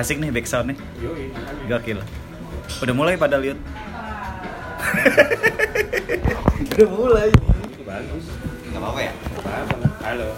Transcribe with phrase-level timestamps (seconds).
[0.00, 0.80] Asik nih back sound nih.
[1.04, 1.28] Yoi.
[1.68, 2.00] Gokil.
[2.80, 3.60] Udah mulai pada lihat.
[6.72, 7.28] Udah mulai.
[7.28, 8.24] Itu bagus.
[8.64, 9.12] Enggak apa-apa ya?
[10.00, 10.28] Halo.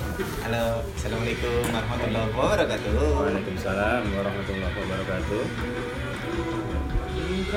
[0.42, 0.64] Halo,
[0.98, 2.90] Assalamualaikum warahmatullahi wabarakatuh.
[3.22, 5.42] Waalaikumsalam warahmatullahi wabarakatuh.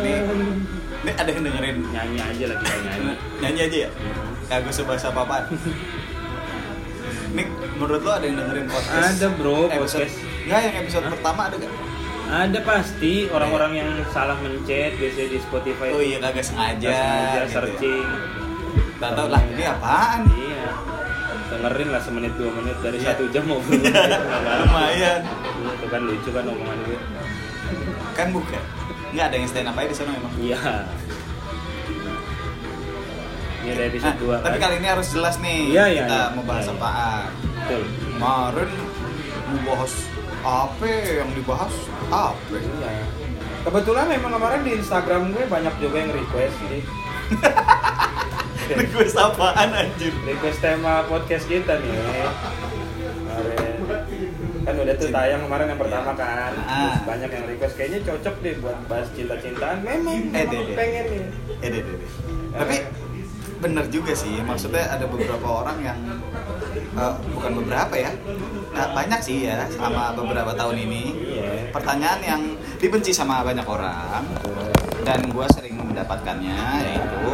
[0.05, 0.17] Nih,
[1.09, 3.13] nih ada yang dengerin Nyanyi aja lagi kita nyanyi.
[3.41, 3.89] nyanyi aja ya?
[4.45, 5.57] Kagak usah bahasa apa-apaan.
[7.33, 7.49] Nih,
[7.81, 9.17] menurut lo ada yang dengerin podcast?
[9.17, 10.15] Ada, bro, Episode, podcast.
[10.45, 11.84] Enggak, yang episode pertama ada gak?
[12.25, 15.87] Ada pasti orang-orang yang salah mencet biasanya di Spotify.
[15.89, 16.89] Oh iya, kagak sengaja.
[16.89, 17.53] Gitu.
[17.53, 18.07] searching.
[18.95, 20.25] Gak tau lah, ini apaan?
[20.27, 20.65] Iya.
[21.45, 23.13] Dengerin lah semenit dua menit dari Iya.
[23.13, 23.77] satu jam ngobrol.
[24.65, 25.21] Lumayan.
[25.21, 26.99] Iya, Itu kan lucu kan omongan gue.
[28.13, 28.63] Kan bukan.
[29.11, 30.33] Enggak ada yang stand up aja di sana emang.
[30.35, 30.59] Iya.
[33.55, 36.33] Ini ada Nah, episode 2 tapi kali ini harus jelas nih Iya, iya, kita iya.
[36.33, 36.77] mau bahas Iya, iya.
[36.77, 37.25] apaan.
[37.55, 37.81] Betul.
[38.07, 38.69] Kemarin
[39.45, 39.93] mau bahas
[40.45, 41.73] apa yang dibahas
[42.07, 42.37] apa?
[42.53, 43.05] Iya.
[43.63, 46.79] Kebetulan memang kemarin di Instagram gue banyak juga yang request jadi
[48.77, 50.13] Request apaan anjir?
[50.21, 51.93] request tema podcast kita nih.
[51.93, 53.77] Kemarin
[54.63, 56.49] kan udah tuh tayang kemarin yang pertama kan.
[56.51, 56.97] Terus Ah.
[57.05, 59.81] banyak yang request kayaknya cocok deh buat bahas cinta-cintaan.
[59.81, 61.23] Memang, Eh, pengen nih.
[61.59, 62.09] Eh, deh, deh, deh.
[62.51, 62.75] Tapi
[63.65, 65.97] bener juga sih, maksudnya ada beberapa orang yang
[66.93, 68.13] eh, bukan beberapa ya,
[68.69, 71.03] nah, banyak sih ya sama beberapa tahun ini.
[71.73, 72.41] Pertanyaan yang
[72.77, 74.21] dibenci sama banyak orang
[75.01, 77.25] dan gue sering mendapatkannya yaitu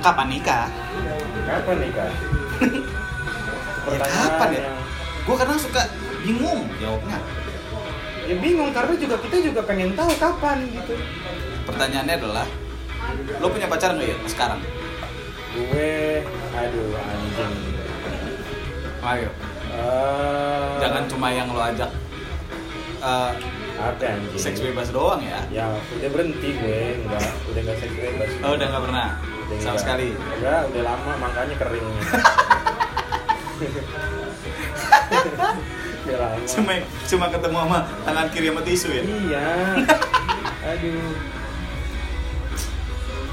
[0.00, 0.66] kapan nikah?
[1.44, 2.10] Kapan nikah?
[3.84, 4.64] Ya, kapan ya?
[4.64, 4.80] yang-
[5.28, 5.84] Gue kadang suka
[6.24, 7.20] bingung jawabnya.
[8.24, 10.96] Ya bingung karena juga kita juga pengen tahu kapan gitu.
[11.68, 12.48] Pertanyaannya adalah,
[13.36, 14.56] lo punya pacar nggak ya sekarang?
[15.54, 17.54] Gue, aduh anjing.
[19.00, 19.28] Ayo,
[19.70, 21.90] Eh, jangan cuma yang lo ajak
[22.96, 23.30] eh,
[23.74, 24.38] apa anjing?
[24.40, 25.42] seks bebas doang ya.
[25.48, 28.30] Ya udah berhenti gue, enggak, udah enggak seks bebas.
[28.40, 29.06] Oh, udah nggak pernah
[29.44, 29.78] Udah sama enggak.
[29.78, 30.08] sekali.
[30.14, 31.86] Enggak, udah lama makanya kering.
[36.46, 36.72] Cuma
[37.08, 39.02] cuma ketemu sama tangan kiri sama tisu ya.
[39.02, 39.46] Iya.
[40.70, 41.12] Aduh.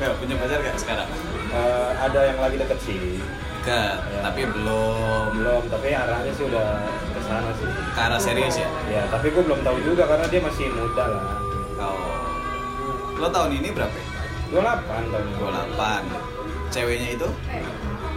[0.01, 1.09] Ya, punya pacar gak sekarang?
[1.53, 3.21] Eh, ada yang lagi deket sih.
[3.61, 4.01] Ya.
[4.25, 6.81] tapi belum Belum, tapi arahnya sih udah
[7.13, 7.69] ke sana sih.
[7.69, 8.65] ke arah serius ya.
[8.89, 11.37] Ya, tapi gue belum tahu juga karena dia masih muda lah.
[11.77, 13.21] Oh.
[13.21, 13.93] Lo tahun ini berapa?
[13.93, 14.05] ya?
[14.49, 15.37] 28 tahun ini.
[15.37, 16.73] 28.
[16.73, 17.29] Ceweknya itu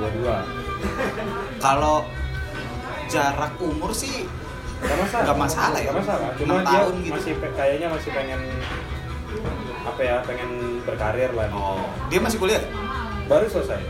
[0.00, 1.61] 22.
[1.61, 2.09] kalau
[3.12, 4.25] jarak umur sih
[4.81, 5.25] Gak masalah.
[5.25, 5.89] Nggak masalah ya?
[5.93, 6.28] Gak masalah.
[6.41, 7.12] Cuma dia tahun gitu.
[7.17, 8.41] masih kayaknya masih pengen
[9.84, 11.49] apa ya pengen berkarir lah.
[11.53, 12.65] oh, dia masih kuliah?
[13.28, 13.81] Baru selesai.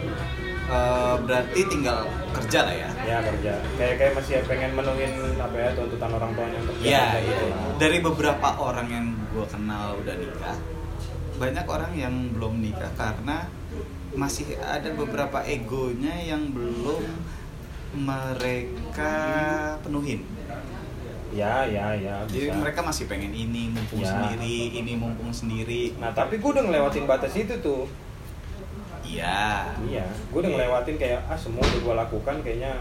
[0.65, 2.91] Eh, berarti tinggal kerja lah ya.
[3.05, 3.53] Ya kerja.
[3.77, 7.61] Kayak kayak masih pengen menuhin apa ya tuntutan orang tuanya untuk kerja gitu lah.
[7.77, 10.57] Dari beberapa orang yang gue kenal udah nikah,
[11.37, 13.45] banyak orang yang belum nikah karena
[14.17, 17.03] masih ada beberapa egonya yang belum
[17.95, 19.15] mereka
[19.85, 20.25] penuhin.
[21.35, 22.23] Ya ya ya.
[22.31, 22.55] Jadi Bisa.
[22.55, 24.15] mereka masih pengen ini mumpung Ya.
[24.15, 25.99] sendiri, ini mumpung sendiri.
[25.99, 27.91] Nah tapi gue udah ngelewatin batas itu tuh.
[29.03, 29.75] Iya.
[29.85, 30.07] Iya.
[30.31, 32.73] Gue udah ngelewatin kayak ah semua udah gue lakukan kayaknya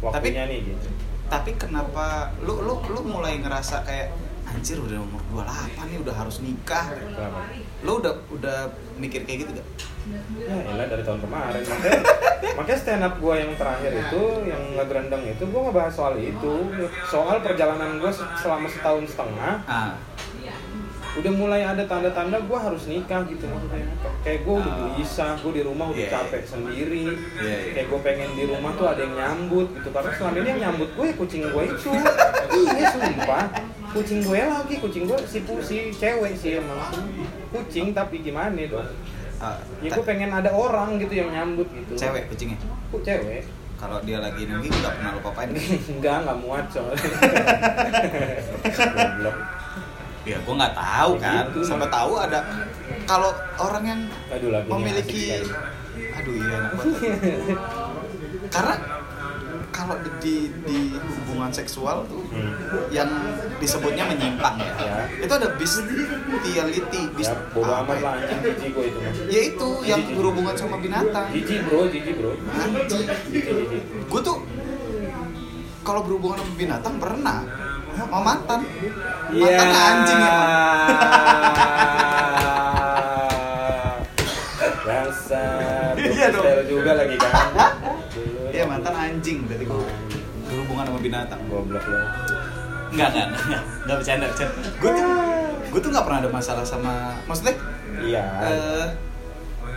[0.00, 0.88] waktunya nih gitu.
[1.28, 4.08] Tapi kenapa lu lu lu mulai ngerasa kayak
[4.42, 6.92] anjir udah umur 28 nih udah harus nikah.
[6.92, 7.46] Kenapa?
[7.82, 8.58] Lu udah udah
[8.96, 9.68] mikir kayak gitu gak?
[10.34, 11.62] Ya elah dari tahun kemarin.
[11.62, 12.00] Makanya
[12.58, 16.54] makanya stand up gue yang terakhir itu yang ngegerendeng itu gue ngebahas soal itu.
[17.04, 19.62] Soal perjalanan gue selama setahun setengah.
[19.64, 19.94] Ah,
[21.12, 23.84] udah mulai ada tanda-tanda gue harus nikah gitu maksudnya.
[24.22, 24.78] Kayak gue udah Ah.
[24.90, 26.48] gelisah gue di rumah udah Iya, capek iya.
[26.48, 27.04] sendiri.
[27.38, 27.72] Iya, iya.
[27.72, 29.88] kayak gue pengen di rumah tuh ada yang nyambut gitu.
[29.92, 31.90] Karena selama ini yang nyambut gue ya kucing gue itu.
[32.52, 33.44] Iya sumpah
[33.92, 36.80] kucing gue lagi kucing gue si si cewek sih emang
[37.50, 38.88] kucing tapi gimana dong
[39.36, 42.56] ah, ya ta- gue pengen ada orang gitu yang nyambut gitu cewek kucingnya.
[42.88, 43.44] Kok cewek?
[43.76, 45.48] Kalau dia lagi nunggu nggak pernah lu papain.
[45.50, 47.02] Enggak, enggak muat soalnya.
[50.22, 51.44] Ya gua nggak tahu Ya kan.
[51.50, 52.38] gitu, Sampai tahu ada
[53.02, 54.00] kalau orang yang
[54.30, 55.42] Aduh memiliki
[56.14, 56.86] aduh iya banget.
[58.54, 58.74] Karena
[59.84, 60.78] kalau di, di, di
[61.22, 62.48] hubungan seksual tuh Hmm.
[62.88, 63.10] yang
[63.56, 64.72] disebutnya menyimpang ya.
[64.78, 64.96] Ya.
[65.20, 68.00] Itu ada bestiality, bis, Ya, bodo apa amat ya?
[68.00, 68.98] lah anjing jijik gue itu.
[69.28, 70.16] Ya itu yang Jijik.
[70.16, 71.26] berhubungan sama binatang.
[71.28, 72.32] Jijik bro, jijik bro.
[72.48, 73.06] Anjing.
[74.06, 74.38] Gue tuh
[75.82, 77.38] kalau berhubungan sama binatang pernah
[77.92, 78.60] sama mantan.
[79.32, 79.48] Iya.
[79.56, 80.48] Mantan anjing emang.
[84.82, 85.92] Dasar.
[85.96, 86.44] Iya dong.
[86.66, 87.32] Juga lagi kan.
[88.62, 89.82] Iya mantan anjing berarti gue
[90.46, 91.40] berhubungan sama binatang.
[91.50, 91.98] Goblok lo.
[92.94, 94.54] Enggak enggak enggak enggak bercanda bercanda.
[94.78, 95.06] Gue tuh
[95.72, 97.56] gue tuh nggak pernah ada masalah sama maksudnya
[97.98, 98.86] iya eh,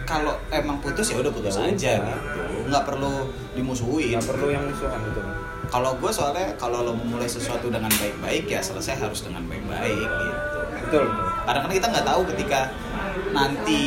[0.04, 2.20] kalau emang putus ya udah putus Ya aja udah.
[2.20, 3.14] gitu nggak perlu
[3.56, 5.24] dimusuhin nggak perlu yang musuhan gitu
[5.72, 10.60] kalau gue soalnya kalau lo memulai sesuatu dengan baik-baik ya selesai harus dengan baik-baik gitu
[10.84, 11.06] betul
[11.48, 12.60] karena kan kita nggak tahu ketika
[13.32, 13.82] nanti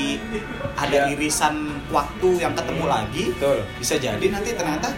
[0.74, 1.12] ada Ya.
[1.12, 3.58] irisan waktu yang ketemu lagi betul.
[3.80, 4.88] bisa jadi nanti ternyata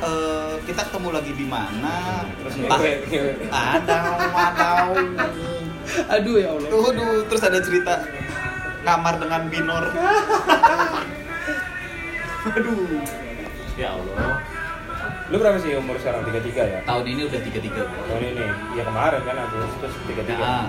[0.00, 3.98] eh, kita ketemu lagi di mana terus entah ada
[4.32, 4.88] ada
[5.92, 6.68] aduh ya allah.
[6.72, 7.94] Tuh aduh, terus ada cerita
[8.82, 9.84] kamar dengan binor.
[12.42, 12.98] Aduh.
[13.78, 14.42] Ya Allah.
[15.30, 16.26] Lu berapa sih umur sekarang?
[16.26, 16.78] Tiga tiga ya?
[16.82, 18.46] Tahun ini udah tiga tiga tahun ini?
[18.76, 20.68] Ya kemarin kan Agustus tiga tiga ah.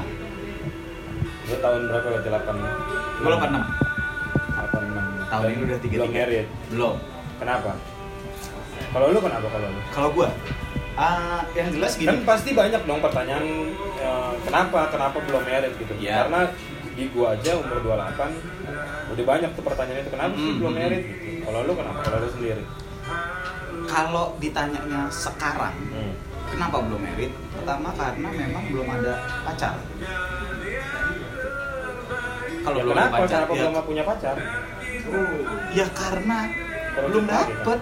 [1.50, 2.08] Lu tahun berapa?
[2.14, 2.56] Ya delapan.
[2.62, 3.93] Gue delapan enam delapan enam
[5.34, 6.48] tahun ini udah tiga belum married.
[6.70, 6.96] Belum.
[7.42, 7.72] Kenapa?
[8.94, 9.82] Kalau lu kenapa kalau lu?
[9.90, 10.30] Kalau gue
[10.94, 12.14] ah yang jelas gini.
[12.14, 13.46] Kan pasti banyak dong pertanyaan
[13.98, 15.94] eh, kenapa kenapa belum married gitu.
[15.98, 16.30] Iya.
[16.30, 16.42] karena
[16.94, 20.82] di gua aja umur 28 udah banyak tuh pertanyaan itu kenapa sih Hmm, belum hmm,
[20.86, 21.42] married gitu.
[21.50, 22.00] Kalau lu kenapa?
[22.06, 22.64] Kalau lu sendiri?
[23.90, 26.14] Kalau ditanyanya sekarang hmm.
[26.54, 29.74] kenapa belum merit pertama karena memang belum ada pacar
[32.64, 33.16] kalau Ya, belum kenapa?
[33.20, 34.36] pacar kenapa ya, belum punya pacar?
[35.74, 36.38] Ya karena
[36.94, 37.34] Kalau belum gitu.
[37.34, 37.80] dapet.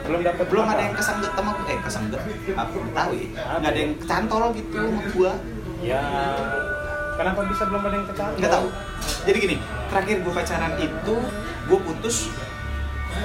[0.00, 2.20] Belum dapat belum ada yang kesengget sama eh kesengget
[2.52, 3.28] aku tahu ya.
[3.56, 5.32] Nggak ada yang kecantol gitu sama gua.
[5.80, 6.02] Ya
[7.14, 8.36] kenapa bisa belum ada yang kecantol?
[8.36, 8.66] Nggak tahu.
[9.20, 9.56] Jadi gini
[9.86, 11.16] terakhir gue pacaran itu
[11.66, 12.16] gue putus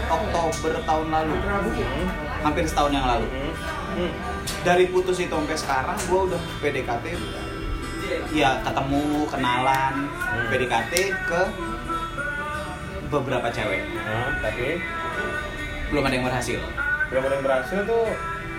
[0.06, 1.34] Oktober tahun lalu.
[1.36, 2.08] Hmm.
[2.42, 3.26] hampir setahun yang lalu.
[3.26, 3.54] Hmm.
[3.96, 4.12] Hmm.
[4.62, 7.06] dari putus itu sampai sekarang gue udah PDKT
[8.31, 10.48] ya ketemu kenalan Hmm.
[10.48, 10.94] PDKT
[11.24, 11.42] ke
[13.07, 14.81] beberapa cewek Nah, tapi
[15.88, 16.60] belum ada yang berhasil
[17.06, 18.06] belum ada yang berhasil tuh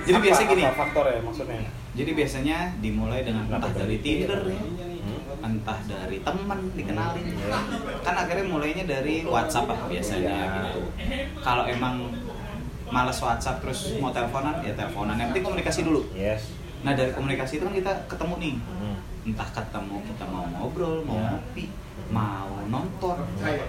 [0.07, 0.63] Jadi apa, biasanya gini.
[0.63, 1.59] apa faktor ya maksudnya
[1.93, 4.61] jadi biasanya dimulai dengan entah dari Tinder ya
[5.07, 5.23] Hmm.
[5.45, 7.59] entah dari temen dikenalin Iya.
[8.03, 10.55] kan akhirnya mulainya dari WhatsApp lah biasanya Iya.
[10.65, 10.81] gitu
[11.41, 12.11] kalau emang
[12.87, 17.59] males WhatsApp terus mau teleponan ya teleponan yang penting komunikasi dulu yes nah dari komunikasi
[17.59, 18.86] itu kan kita ketemu nih Hmm.
[19.27, 21.27] Entah ketemu kita mau ngobrol mau Ya.
[21.33, 21.65] ngopi
[22.07, 23.19] mau nonton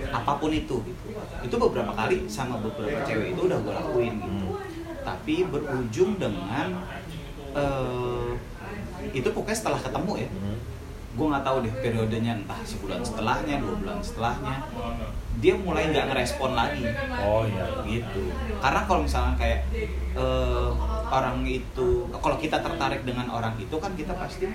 [0.08, 1.06] apa pun itu gitu.
[1.42, 4.62] itu beberapa kali sama beberapa cewek itu udah gue lakuin gitu Hmm.
[5.02, 6.68] tapi berujung dengan
[7.52, 8.30] eh,
[9.12, 10.58] itu pokoknya setelah ketemu ya Hmm.
[11.18, 14.56] gue nggak tahu deh periodenya entah sebulan setelahnya dua bulan setelahnya
[15.36, 16.86] dia mulai nggak ngerespon lagi
[17.18, 19.66] oh iya gitu karena kalau misalnya kayak
[20.14, 20.70] eh,
[21.08, 24.46] orang itu kalau kita tertarik dengan orang itu kan kita pasti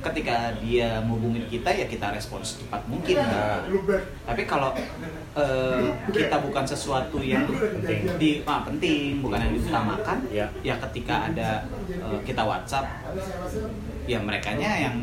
[0.00, 3.60] ketika dia ngubungin kita ya kita respon secepat mungkin Nah.
[4.24, 4.72] tapi kalau
[5.32, 8.08] eh, kita bukan sesuatu yang Penting.
[8.16, 10.46] di ah, penting bukan yang diutamakan Ya.
[10.62, 12.88] ya ketika ada eh, kita WhatsApp
[14.04, 14.96] ya mereka yang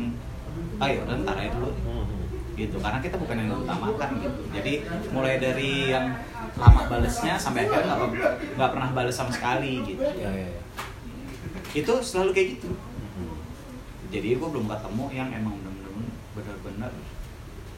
[0.78, 2.06] ayo ntar aja dulu Hmm.
[2.54, 4.72] gitu karena kita bukan yang diutamakan gitu jadi
[5.08, 6.10] mulai dari yang
[6.54, 7.94] lama balesnya sampai akhirnya
[8.52, 10.62] nggak pernah bales sama sekali gitu ya ya ya
[11.68, 12.68] itu selalu kayak gitu.
[14.08, 16.92] Jadi gue belum ketemu yang emang bener-bener bener-bener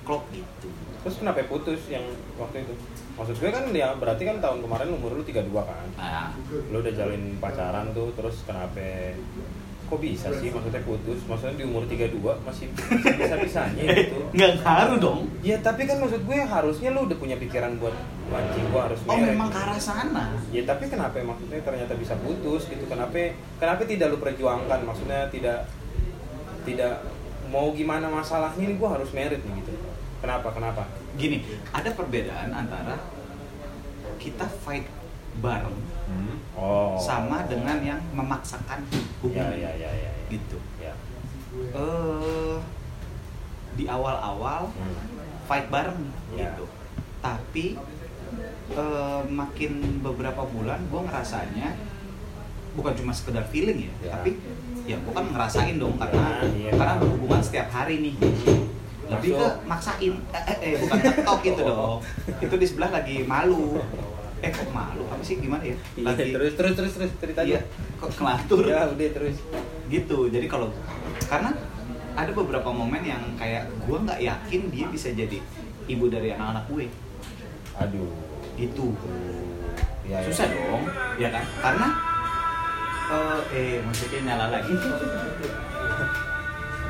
[0.04, 0.68] klop gitu.
[1.06, 2.04] Terus kenapa putus yang
[2.36, 2.74] waktu itu?
[3.16, 5.86] Maksud gue kan dia berarti kan tahun kemarin umur lu 32 kan?
[5.96, 6.32] Nah.
[6.72, 9.14] Lu udah jalin pacaran tuh terus kenapa?
[9.90, 11.18] Kok bisa sih maksudnya putus?
[11.26, 12.14] Maksudnya di umur 32
[12.46, 12.70] masih
[13.18, 14.22] bisa bisanya gitu.
[14.30, 15.20] nggak ngaruh dong.
[15.42, 17.94] Ya tapi kan maksud gue harusnya lu udah punya pikiran buat
[18.30, 20.30] mancing gua harus oh memang ke arah sana.
[20.54, 22.86] Ya tapi kenapa maksudnya ternyata bisa putus gitu?
[22.86, 24.86] Kenapa kenapa tidak lu perjuangkan?
[24.86, 25.66] Maksudnya tidak
[26.62, 27.02] tidak
[27.48, 29.72] mau gimana masalahnya ini gua harus merit nih gitu
[30.20, 30.82] kenapa kenapa
[31.14, 33.00] gini ada perbedaan antara
[34.16, 34.86] kita fight
[35.38, 35.78] bareng
[36.54, 40.10] oh sama dengan yang memaksakan ya hubungan ya ya ya, ya.
[40.28, 40.92] gitu ya
[41.72, 42.56] eh
[43.70, 44.98] di awal-awal Hmm.
[45.46, 46.46] fight bareng Ya.
[46.46, 46.66] gitu
[47.18, 47.66] tapi
[48.70, 51.74] eh, makin beberapa bulan gue ngerasanya
[52.70, 54.10] bukan cuma sekedar feeling ya, Ya.
[54.14, 54.38] tapi
[54.90, 56.70] ya gue kan ngerasain dong karena Ya, iya.
[56.74, 58.14] karena berhubungan setiap hari nih.
[59.10, 61.98] Lebih ke maksain eh, eh, eh, bukan ketok gitu dong.
[62.42, 63.78] Itu di sebelah lagi malu.
[64.40, 65.04] Eh kok malu?
[65.10, 65.38] Apa sih?
[65.38, 65.76] Gimana ya?
[66.00, 67.60] Lagi Iya, terus terus terus terus cerita iya,
[68.00, 69.36] kok kelantur ya udah terus.
[69.90, 70.18] Gitu.
[70.32, 70.72] Jadi kalau
[71.28, 71.52] karena
[72.16, 75.38] ada beberapa momen yang kayak gue nggak yakin dia bisa jadi
[75.86, 76.86] ibu dari anak-anak gue.
[77.78, 78.10] Aduh.
[78.60, 78.92] Itu
[80.06, 80.26] ya, ya.
[80.26, 80.82] susah dong
[81.20, 81.44] ya kan?
[81.62, 82.09] Karena
[83.10, 84.74] eh, eh musiknya nyala lagi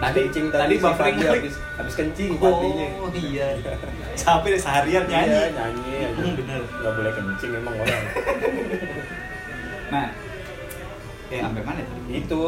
[0.01, 2.89] tadi kencing tadi si buffering habis habis kencing oh Fadlinya.
[3.13, 3.49] iya
[4.19, 6.09] sampai seharian Iya, nyanyi nyanyi aja.
[6.17, 6.61] Hmm, bener.
[6.65, 8.03] nggak boleh kencing emang orang
[9.93, 10.07] nah
[11.29, 12.43] eh sampai mana tadi itu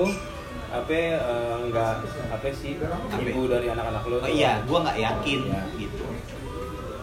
[0.72, 1.92] apa eh, nggak
[2.32, 2.80] apa sih
[3.20, 5.60] ibu dari anak-anak lo Oh, iya, gue nggak yakin Iya.
[5.76, 6.04] gitu.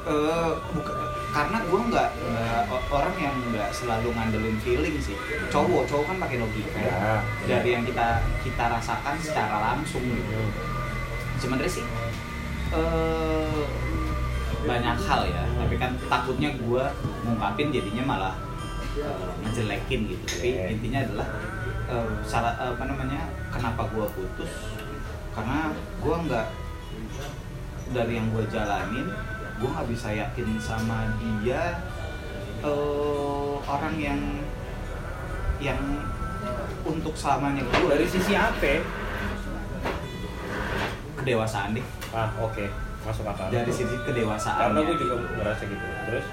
[0.01, 0.95] Eh, bukan
[1.39, 2.09] karena gue nggak
[2.67, 5.15] o- orang yang nggak selalu ngandelin feeling sih.
[5.47, 6.75] Cowok, cowok kan pakai logika.
[6.75, 7.23] Ya.
[7.47, 10.19] Dari yang kita kita rasakan secara langsung gitu.
[10.35, 10.51] Hmm.
[11.39, 11.85] Sebenarnya sih
[12.75, 13.63] eh
[14.67, 16.83] banyak hal ya, tapi kan takutnya gue
[17.23, 18.35] ngungkapin jadinya malah
[18.99, 20.23] eh, ngejelekin gitu.
[20.27, 20.67] Tapi Oke.
[20.75, 21.27] intinya adalah
[21.87, 24.51] eh, salah apa namanya kenapa gue putus
[25.31, 25.71] karena
[26.03, 26.47] gue nggak
[27.95, 29.07] dari yang gue jalanin
[29.59, 31.03] gue nggak bisa yakin sama
[31.43, 31.83] dia
[32.63, 34.19] eh, orang yang
[35.59, 35.79] yang
[36.87, 37.61] untuk selamanya.
[37.67, 38.79] Gue dari sisi apa
[41.19, 41.85] kedewasaan deh.
[42.15, 42.65] Ah oke.
[43.03, 43.51] Masuk akal.
[43.51, 45.85] Dari sisi kedewasaan karena gue juga merasa gitu.
[46.07, 46.25] Terus?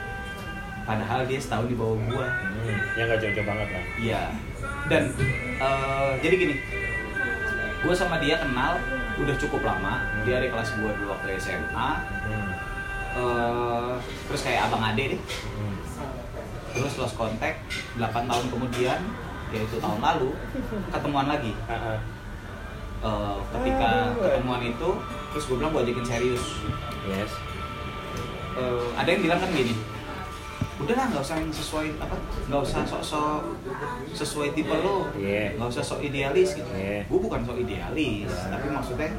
[0.87, 3.85] Padahal dia setahun di bawah gue hmm, ya nggak jauh-jauh banget lah.
[3.99, 4.23] Iya.
[4.87, 5.03] Dan
[5.59, 6.55] eh, jadi gini,
[7.83, 8.79] gue sama dia kenal
[9.19, 10.07] udah cukup lama.
[10.23, 11.91] Dia dari kelas gue dulu waktu SMA.
[12.31, 12.46] hmm.
[13.17, 13.93] Eh,
[14.29, 15.21] terus kayak abang ade deh.
[15.57, 15.77] Hmm.
[16.77, 17.57] Terus lost contact
[17.97, 19.01] 8 tahun kemudian,
[19.49, 20.31] yaitu tahun lalu,
[20.93, 21.57] ketemuan lagi.
[21.65, 21.99] Ah, ah.
[22.97, 24.21] Eh, ketika Aduh.
[24.21, 24.91] ketemuan itu,
[25.33, 26.45] terus gue bilang gue ajakin serius.
[27.07, 27.33] yes
[28.57, 29.77] Eh, ada yang bilang kan gini,
[30.81, 32.17] udahlah nggak usah yang sesuai apa,
[32.49, 33.41] nggak usah sok-sok
[34.17, 35.61] sesuai tipe lo, Iya.
[35.61, 36.69] nggak usah sok idealis gitu.
[36.73, 37.05] Iya.
[37.05, 38.49] Gue bukan sok idealis, Iya.
[38.49, 39.13] tapi maksudnya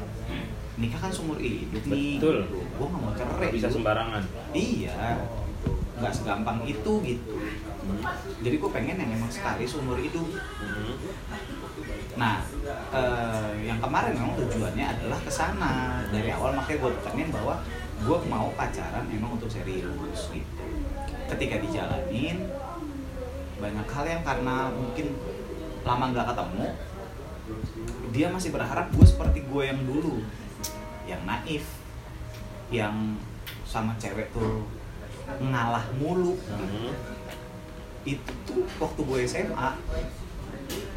[0.78, 2.22] nikah kan seumur hidup nih.
[2.22, 2.38] Betul.
[2.48, 3.50] Gue nggak mau cerai.
[3.50, 4.22] bisa sembarangan
[4.54, 5.18] Iya,
[5.98, 7.34] nggak segampang itu gitu.
[8.46, 10.26] Jadi gue pengen yang emang sekali seumur hidup.
[10.62, 10.94] Hmm.
[12.18, 12.42] Nah,
[12.94, 17.54] eh, yang kemarin memang tujuannya adalah ke sana dari awal makanya gue tekanin bahwa
[17.98, 20.64] gue mau pacaran memang untuk serius gitu.
[21.28, 22.46] Ketika dijalanin
[23.58, 25.18] banyak hal yang karena mungkin
[25.82, 26.66] lama nggak ketemu,
[28.14, 30.22] dia masih berharap gue seperti gue yang dulu,
[31.08, 31.64] yang naif,
[32.68, 33.16] yang
[33.64, 34.68] sama cewek tuh
[35.40, 36.36] ngalah mulu.
[36.52, 36.92] Hmm.
[38.04, 39.70] Itu tuh waktu gue SMA,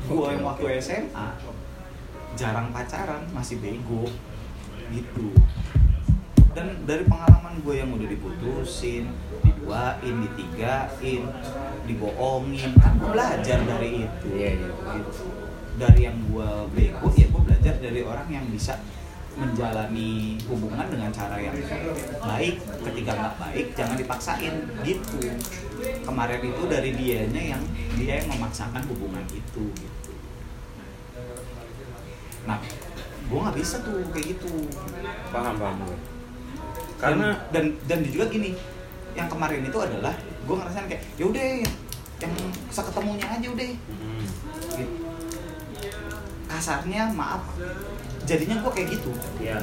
[0.08, 1.28] gue yang waktu SMA
[2.36, 4.08] jarang pacaran masih bego
[4.92, 5.36] gitu
[6.52, 9.08] dan dari pengalaman gue yang udah diputusin
[9.44, 11.24] diduain ditigain
[11.88, 14.68] dibohongin kan gue belajar dari itu Iya, iya.
[15.00, 15.28] gitu.
[15.80, 18.80] dari yang gue bego ya gue belajar dari orang yang bisa
[19.36, 21.56] menjalani hubungan dengan cara yang
[22.20, 22.56] baik.
[22.84, 24.56] Ketika nggak baik jangan dipaksain.
[24.84, 25.20] Gitu.
[26.04, 27.64] Kemarin itu dari dianya yang
[27.96, 30.12] dia yang memaksakan hubungan itu gitu.
[32.46, 32.60] Nah
[33.32, 34.52] gue nggak bisa tuh kayak gitu.
[35.32, 35.80] Paham paham.
[35.88, 35.98] Gue
[37.02, 38.54] karena karena dan dan juga gini
[39.18, 41.44] yang kemarin itu adalah gue ngerasain kayak yaudah
[42.22, 42.34] yang
[42.70, 43.66] seketemunya aja udah.
[43.66, 44.22] Hmm.
[44.78, 44.96] gitu.
[46.52, 47.42] kasarnya maaf
[48.24, 49.12] jadinya gue kayak gitu.
[49.38, 49.58] Iya.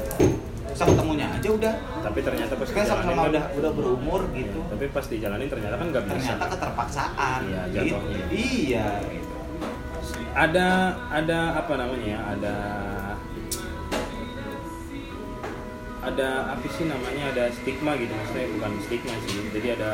[0.69, 1.75] seketemunya aja udah.
[2.07, 4.61] Tapi ternyata pas kayak sama-sama dijalanin udah kan- udah berumur gitu.
[4.69, 6.15] tapi pas dijalanin ternyata kan nggak bisa.
[6.15, 7.41] Ternyata keterpaksaan.
[7.43, 7.77] Iya, gitu.
[7.99, 8.25] jatuhnya.
[8.31, 8.87] iya.
[9.03, 9.27] Gitu.
[10.39, 10.69] ada
[11.11, 12.21] ada apa namanya ya?
[12.31, 12.55] Ada
[15.99, 17.23] ada apa sih namanya?
[17.35, 18.13] Ada stigma gitu.
[18.15, 19.35] Maksudnya bukan stigma sih.
[19.51, 19.91] Jadi ada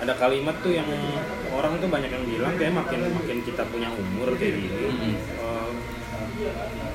[0.00, 0.88] ada kalimat tuh yang
[1.52, 5.12] orang tuh banyak yang bilang kayak makin makin kita punya umur kayak gini Mm-mm.
[5.12, 5.70] eh,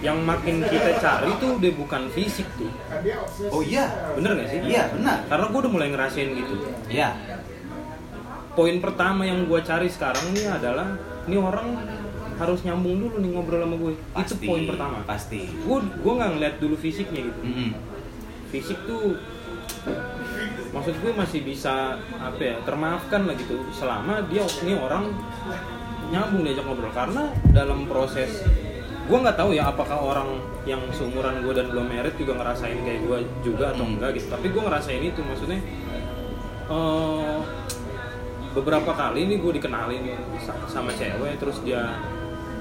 [0.04, 2.70] yang makin kita cari tuh udah bukan fisik tuh.
[3.50, 4.14] Oh iya.
[4.14, 4.60] Bener gak sih?
[4.62, 5.26] Iya benar.
[5.26, 6.56] Karena gue udah mulai ngerasain gitu.
[6.92, 7.10] Iya.
[8.56, 11.68] Poin pertama yang gue cari sekarang nih adalah ini orang
[12.36, 14.98] harus nyambung dulu nih ngobrol sama gue itu poin pertama.
[15.08, 15.48] pasti.
[15.64, 17.42] Gue gue nggak ngeliat dulu fisiknya gitu.
[17.42, 17.72] Mm-mm.
[18.54, 19.20] fisik tuh
[20.72, 23.64] maksud gue masih bisa apa ya termaafkan lah gitu.
[23.74, 25.12] Selama dia ini orang
[26.14, 26.94] nyambung diajak ngobrol.
[26.94, 28.46] Karena dalam proses
[29.06, 30.30] gue nggak tahu ya apakah orang
[30.64, 34.50] yang seumuran gue dan belum merit juga ngerasain kayak gue juga atau enggak gitu tapi
[34.50, 35.60] gue ngerasain itu maksudnya
[36.66, 37.38] eh,
[38.52, 40.04] beberapa kali nih gue dikenalin
[40.40, 42.02] sa- sama cewek terus dia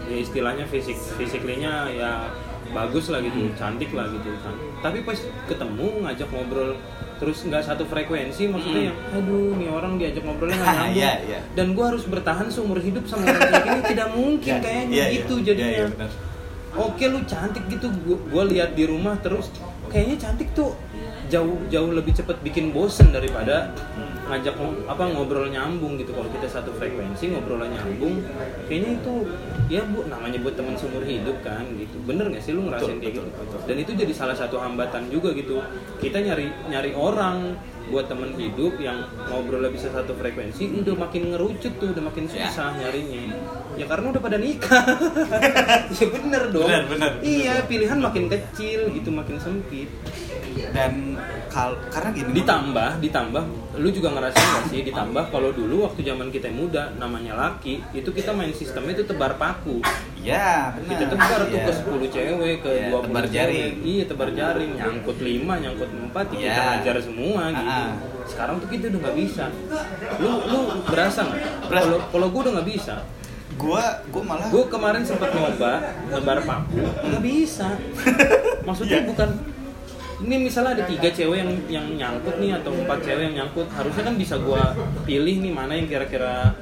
[0.05, 2.29] ya istilahnya fisik fisiknya ya
[2.67, 3.55] bagus lah gitu Hmm.
[3.55, 6.77] cantik lah gitu kan tapi pas ketemu ngajak ngobrol
[7.15, 8.89] terus nggak satu frekuensi maksudnya Hmm.
[8.91, 11.41] yang aduh nih orang diajak ngobrolnya nggak nyambung Iya, iya.
[11.55, 15.05] dan gue harus bertahan seumur hidup sama orang kayak gini tidak mungkin Iya, kayaknya iya,
[15.07, 15.15] iya.
[15.17, 16.11] gitu Iya, jadinya iya, benar.
[16.77, 17.91] Oke lu cantik gitu.
[18.07, 19.51] Gue lihat di rumah terus
[19.91, 20.75] kayaknya cantik tuh.
[21.33, 23.73] Jauh jauh lebih cepet bikin bosen daripada
[24.25, 26.11] ngajak ng- apa ngobrol nyambung gitu.
[26.11, 28.25] Kalau kita satu frekuensi ngobrol nyambung
[28.65, 29.15] kayaknya itu
[29.67, 31.97] ya bu namanya buat teman seumur hidup kan gitu.
[32.03, 33.41] Bener nggak sih lu ngerasain Betul, kayak betul, gitu?
[33.45, 33.59] betul.
[33.65, 35.61] dan itu jadi salah satu hambatan juga gitu.
[35.99, 38.97] Kita nyari nyari orang buat teman hidup yang
[39.29, 42.49] ngobrolnya bisa satu frekuensi udah makin ngerucut tuh udah makin Ya.
[42.49, 43.37] susah nyarinya.
[43.75, 44.85] Ya karena udah pada nikah.
[45.95, 46.65] Ya bener dong.
[46.65, 47.13] Bener, bener.
[47.21, 49.87] iya pilihan makin kecil gitu makin sempit.
[50.73, 51.21] Dan
[51.55, 53.45] kal karena gini ditambah ditambah
[53.77, 58.11] lu juga ngerasain gak sih ditambah kalau dulu waktu zaman kita muda namanya laki itu
[58.11, 59.79] kita main sistemnya itu tebar paku
[60.19, 61.65] ya benar kita tebar tuh Iya.
[61.65, 63.31] ke 10 cewek ke 20 tebar cewek.
[63.31, 63.73] jaring.
[63.85, 65.31] iya tebar jaring nyangkut 5
[65.63, 66.63] nyangkut 4 ya kita Iya.
[66.67, 67.91] ngajar semua gitu ah.
[68.25, 69.45] sekarang tuh kita udah nggak bisa
[70.19, 72.95] lu lu berasa nggak kalau kalau gue udah nggak bisa
[73.55, 75.73] gua gua malah gue kemarin sempat nyoba
[76.11, 77.69] nebar paku nggak bisa
[78.67, 79.07] maksudnya Iya.
[79.07, 79.29] bukan
[80.25, 83.69] ini misalnya ada tiga cewek yang yang nyangkut nih atau empat cewek yang nyangkut.
[83.69, 84.63] Harusnya kan bisa gue
[85.05, 86.57] pilih nih mana yang kira-kira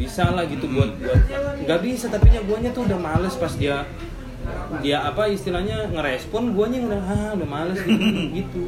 [0.00, 1.20] bisa lah gitu buat buat.
[1.68, 3.84] Nggak bisa tapi nya guanya tuh udah males pas dia
[4.80, 8.62] dia apa istilahnya ngerespon guanya udah ah udah males gitu, gitu.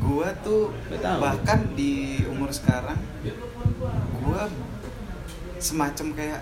[0.00, 2.98] gua tuh bahkan di umur sekarang
[4.24, 4.48] gua
[5.62, 6.40] semacam kayak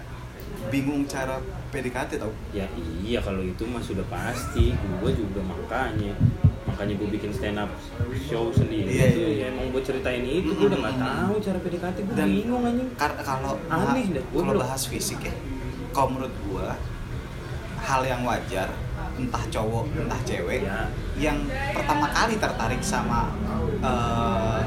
[0.73, 2.33] bingung cara PDKT tau?
[2.51, 2.67] Ya
[3.01, 4.75] iya kalau itu mah sudah pasti.
[4.99, 6.13] Gue juga makanya.
[6.63, 7.71] Makanya gue bikin stand up
[8.21, 9.31] show sendiri Iya, itu iya.
[9.41, 12.89] ya emang gue ceritain itu gue udah nggak tahu cara PDKT gue Dan- bingung anjing.
[12.95, 15.35] karena kalau Aneh gua kalau belum- bahas fisik ya
[15.91, 16.79] kalau menurut gua
[17.81, 18.71] hal yang wajar
[19.13, 20.87] entah cowok entah cewek Ya.
[21.19, 21.39] yang
[21.75, 23.35] pertama kali tertarik sama
[23.83, 24.61] eh,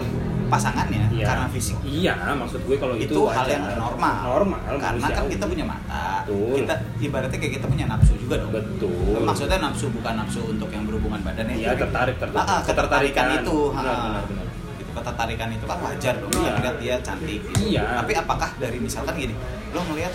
[0.48, 1.26] pasangannya Iya.
[1.26, 5.46] karena fisik iya maksud gue kalau itu, itu, hal yang normal normal karena kan kita
[5.46, 6.56] punya mata Betul.
[6.60, 10.84] kita ibaratnya kayak kita punya nafsu juga dong betul maksudnya nafsu bukan nafsu untuk yang
[10.84, 12.44] berhubungan badan ya Iya, tertarik, tertarik.
[12.44, 14.02] Ah, ah, ketertarikan itu Benar, ah.
[14.04, 14.46] benar, benar.
[14.74, 16.42] Gitu, ketertarikan itu kan wajar dong Iya.
[16.42, 17.62] kita lihat dia cantik gitu.
[17.70, 17.84] Iya.
[18.00, 19.36] tapi apakah dari misalkan gini
[19.70, 20.14] lo ngelihat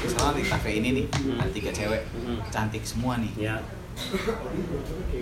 [0.00, 1.38] misalnya di kafe ini nih Hmm.
[1.38, 2.38] ada tiga cewek Hmm.
[2.48, 3.56] cantik semua nih ya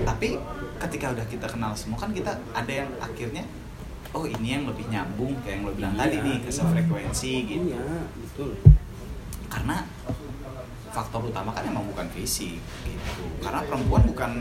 [0.05, 0.39] tapi
[0.79, 3.43] ketika udah kita kenal semua kan kita ada yang akhirnya
[4.17, 6.57] oh ini yang lebih nyambung kayak yang lo bilang Iya, tadi nih ke iya.
[6.57, 7.65] sefrekuensi gitu.
[7.73, 7.87] iya
[8.17, 8.51] betul.
[9.49, 9.77] Karena
[10.89, 13.23] faktor utama kan emang bukan fisik gitu.
[13.45, 14.33] Karena perempuan bukan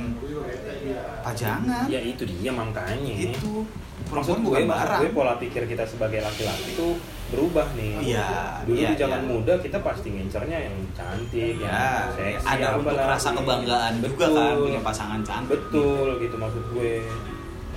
[1.21, 1.85] pajangan.
[1.91, 3.13] Ya itu dia makanya.
[3.13, 3.67] Itu.
[4.07, 5.01] Maksud perempuan gue bukan maksud barang.
[5.03, 6.87] gue pola pikir kita sebagai laki-laki itu
[7.27, 8.15] berubah nih.
[8.15, 9.29] Iya, dulu iya, di zaman iya.
[9.35, 14.37] muda kita pasti ngincernya yang cantik ya yang seksi ada untuk rasa kebanggaan juga Betul.
[14.39, 15.59] kan punya pasangan cantik.
[15.59, 17.03] Betul gitu maksud gue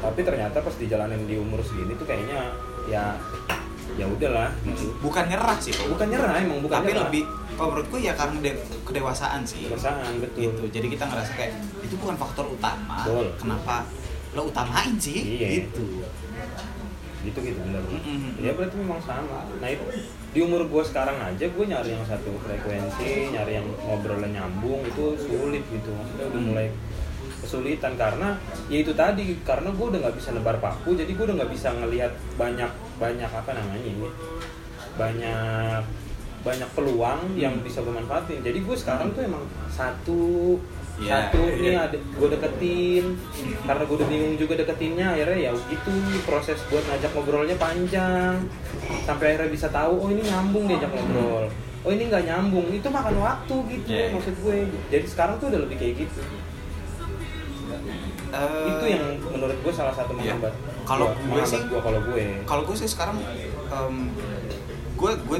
[0.00, 3.14] tapi ternyata pas dijalanin di umur segini tuh kayaknya ya
[3.92, 7.04] ya udahlah gitu bukan nyerah sih kok bukan nyerah emang bukan tapi nyerah.
[7.06, 10.40] lebih kalau menurut gue ya karena de- kedewasaan sih Kedewasaan, betul.
[10.40, 13.26] gitu jadi kita ngerasa kayak itu bukan faktor utama Betul.
[13.36, 13.84] kenapa
[14.30, 15.66] lo utamain sih Iya.
[15.66, 15.84] gitu
[17.20, 18.40] gitu gitu bener Mm-mm.
[18.40, 19.84] ya berarti memang sama nah itu
[20.30, 25.04] di umur gue sekarang aja gue nyari yang satu frekuensi nyari yang ngobrolnya nyambung itu
[25.20, 26.48] sulit gitu maksudnya udah Hmm.
[26.48, 26.66] mulai
[27.40, 28.36] kesulitan karena
[28.68, 31.68] ya itu tadi karena gue udah nggak bisa nebar paku jadi gue udah nggak bisa
[31.72, 34.08] ngelihat banyak banyak apa namanya ini
[34.94, 35.82] banyak
[36.40, 37.64] banyak peluang yang Hmm.
[37.64, 38.40] bisa gue manfaatin.
[38.40, 40.56] Jadi gue sekarang tuh emang satu
[40.96, 41.80] Iya, satu iya, nih iya.
[41.84, 43.04] ada gue deketin.
[43.60, 45.92] Karena gue udah bingung juga deketinnya akhirnya ya gitu
[46.24, 48.40] proses buat ngajak ngobrolnya panjang.
[49.04, 51.44] Sampai akhirnya bisa tahu oh ini nyambung diajak ngobrol.
[51.80, 54.12] Oh ini nggak nyambung itu makan waktu gitu Iya, iya.
[54.16, 54.56] maksud gue.
[54.88, 56.20] Jadi sekarang tuh udah lebih kayak gitu
[58.30, 60.38] Eh, itu yang menurut gue salah satu Iya.
[60.38, 63.18] menghambat Kalau gue sih- gua kalau gue kalau gue sih sekarang
[63.66, 63.94] em,
[64.94, 65.38] gue gue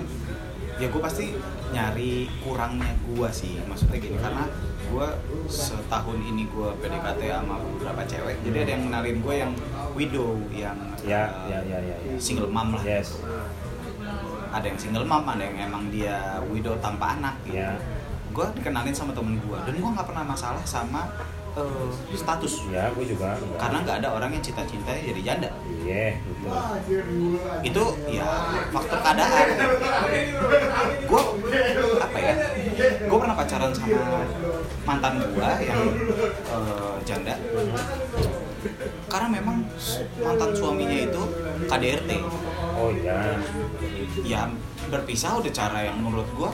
[0.77, 1.35] ya gue pasti
[1.71, 4.49] nyari kurangnya gue sih maksudnya gini karena
[4.89, 5.07] gue
[5.47, 9.53] setahun ini gue PDKT sama beberapa cewek jadi ada yang kenalin gue yang
[9.93, 12.15] widow yang ya eh, ya ya ya, ya.
[12.17, 13.21] single mom lah yes
[14.51, 16.17] ada yang single mom ada yang emang dia
[16.49, 17.61] widow tanpa anak gitu.
[17.61, 17.77] ya
[18.31, 21.07] gue dikenalin sama temen gue dan gue nggak pernah masalah sama
[21.57, 22.53] eh, status.
[22.71, 23.59] Ya gue juga enggak.
[23.59, 25.51] karena nggak ada orang yang cita-citanya jadi janda.
[25.83, 26.53] Iya betul.
[27.67, 28.27] Itu ya
[28.71, 29.47] faktor keadaan.
[31.07, 31.23] Gue
[32.01, 32.35] apa ya
[33.01, 34.23] gue pernah pacaran sama
[34.87, 35.81] mantan gue yang
[36.51, 37.35] eh, janda.
[39.09, 39.57] Karena memang
[40.21, 41.23] mantan suaminya itu
[41.65, 42.11] KDRT
[42.77, 43.37] oh iya.
[44.25, 44.41] Ya
[44.91, 46.51] berpisah udah cara yang menurut gue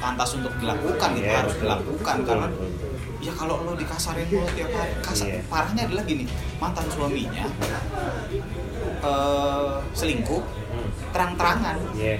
[0.00, 1.64] pantas untuk dilakukan gitu Iya, harus betul.
[1.68, 2.14] dilakukan.
[2.16, 2.89] Betul, karena betul, betul.
[3.20, 5.26] Ya kalau lo dikasarin mulu tiap hari kasar.
[5.28, 5.40] Iya.
[5.46, 6.24] parahnya adalah gini
[6.56, 7.44] mantan suaminya
[9.00, 10.42] eh, selingkuh
[11.12, 11.76] terang-terangan.
[11.94, 12.16] Iya.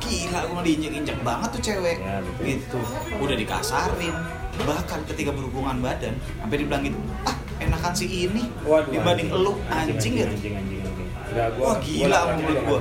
[0.00, 1.98] Gila gue diinjek-injek banget tuh cewek.
[1.98, 2.44] Ya, betul.
[2.46, 2.78] gitu.
[3.18, 4.14] Udah dikasarin.
[4.56, 6.96] Bahkan ketika berhubungan badan sampai dibilang gitu
[7.28, 9.56] ah enakan si ini Waduh, dibanding anjing.
[9.68, 11.08] anjing, anjing, gitu anjing, anjing, anjing.
[11.26, 12.74] Nggak, gua- wah gua gila menurut gitu.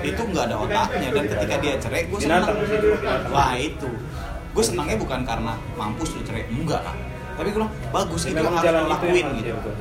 [0.00, 1.08] itu nggak ada otaknya.
[1.12, 2.44] Dan ketika dia cerai gue senang
[3.28, 3.88] wah itu
[4.52, 6.92] gue senangnya bukan karena mampus lu cerai enggak lah
[7.32, 9.74] tapi gue bilang bagus itu yang harus lo lakuin gitu betul.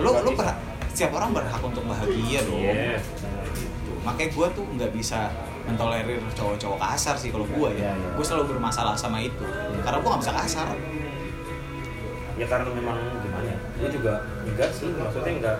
[0.00, 0.56] lo lo berhak
[0.90, 3.04] setiap orang berhak untuk bahagia dong Yes.
[3.84, 5.28] Tuh, makanya gue tuh nggak bisa
[5.66, 8.08] mentolerir cowok-cowok kasar sih kalau gue ya Iya, iya.
[8.16, 9.84] gue selalu bermasalah sama itu Iya.
[9.84, 10.68] karena gue nggak bisa kasar
[12.36, 15.56] ya karena memang gimana ya gue juga enggak sih maksudnya enggak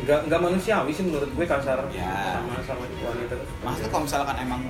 [0.00, 2.36] enggak enggak manusiawi sih menurut gue kasar Ya.
[2.36, 4.60] sama sama wanita maksudnya kalau misalkan emang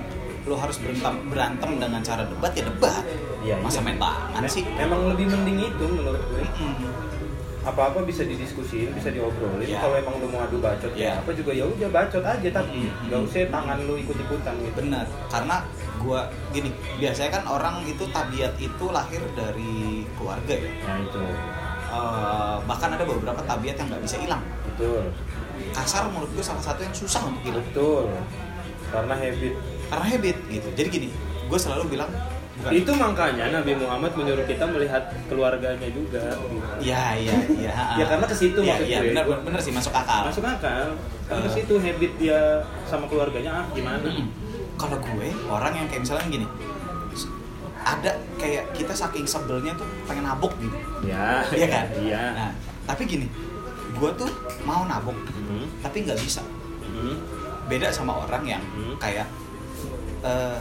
[0.45, 3.03] lo harus berantem berantem dengan cara debat ya debat.
[3.41, 3.85] Iya, masa iya.
[3.89, 4.63] main tangan sih?
[4.77, 6.43] emang lebih mending itu menurut gue.
[7.61, 9.69] Apa apa bisa didiskusin bisa diobrolin.
[9.69, 9.85] Iya.
[9.85, 11.13] kalau emang lu mau adu bacot Iya.
[11.13, 13.05] ya apa juga ya udah bacot aja tapi Mm-mm.
[13.05, 14.73] nggak usah tangan lu ikut ikutan gitu.
[14.81, 15.55] Benar karena
[16.01, 20.71] gua gini biasanya kan orang itu tabiat itu lahir dari keluarga ya.
[20.89, 21.21] Nah itu.
[21.91, 24.41] Eh, bahkan ada beberapa tabiat yang nggak bisa hilang.
[24.63, 25.11] Betul.
[25.75, 27.65] Kasar menurut gue salah satu yang susah untuk hilang.
[27.67, 28.07] Betul.
[28.89, 29.53] Karena habit
[29.91, 30.67] karena habit gitu.
[30.73, 31.07] Jadi gini
[31.43, 32.07] gue selalu bilang
[32.57, 32.71] bukan.
[32.71, 36.23] Itu makanya Nabi Muhammad menyuruh kita melihat keluarganya juga.
[36.79, 39.11] Ya iya iya Ya, karena ke situ ya, maksud ya, gue.
[39.11, 40.23] benar benar sih masuk akal.
[40.25, 40.95] Masuk akal.
[41.25, 41.53] Karena Eh.
[41.53, 42.39] situ habit dia
[42.85, 43.99] sama keluarganya ah gimana?
[44.01, 44.27] Mm-mm.
[44.73, 46.47] kalau gue orang yang kayak misalnya gini
[47.81, 50.77] ada kayak kita saking sebelnya tuh pengen nabok gitu.
[51.03, 51.85] Ya iya kan?
[51.99, 52.21] iya.
[52.31, 52.51] Nah
[52.83, 53.25] tapi gini
[53.91, 54.29] gue tuh
[54.61, 56.41] mau nabok Hmm, tapi nggak bisa.
[56.81, 57.17] Hmm,
[57.67, 58.95] beda sama orang yang Hmm.
[58.97, 59.25] kayak
[60.21, 60.57] eh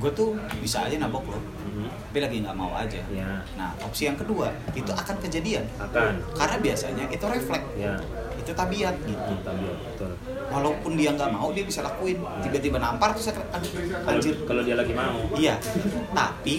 [0.00, 0.32] gue tuh
[0.64, 1.88] bisa aja nabok lo hmm.
[2.08, 3.04] tapi lagi nggak mau aja.
[3.12, 5.68] Ya nah opsi yang kedua itu akan kejadian.
[5.76, 6.24] Akan.
[6.32, 7.68] Karena biasanya itu refleks.
[7.76, 8.00] Ya
[8.40, 9.32] itu tabiat gitu.
[9.44, 10.12] Tabiat, betul.
[10.48, 12.16] Walaupun dia nggak mau dia bisa lakuin.
[12.40, 14.34] Tiba-tiba nampar aduh kalau anjir.
[14.48, 15.20] Kalau dia lagi mau.
[15.36, 15.54] Iya.
[16.16, 16.56] Tapi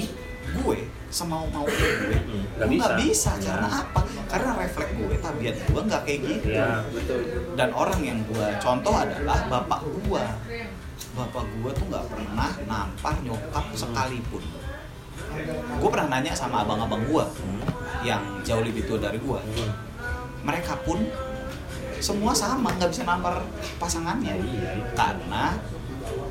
[0.51, 0.80] gue
[1.12, 1.91] semau mau gue
[2.23, 2.91] Hmm, nggak bisa.
[2.95, 3.32] bisa.
[3.43, 3.51] Ya.
[3.51, 4.01] karena apa?
[4.32, 6.45] Karena refleks gue tabiat gue nggak kayak gitu.
[6.56, 7.19] Ya betul.
[7.60, 10.23] Dan orang yang gue contoh adalah bapak gue
[11.12, 14.43] bapak gue tuh nggak pernah nampar nyokap sekalipun
[15.74, 17.62] gue pernah nanya sama abang-abang gue Hmm,
[18.02, 19.71] yang jauh lebih tua dari gue hmm.
[20.41, 20.97] mereka pun
[21.97, 23.45] semua sama nggak bisa nampar
[23.78, 24.89] pasangannya Iya, itu.
[24.93, 25.54] karena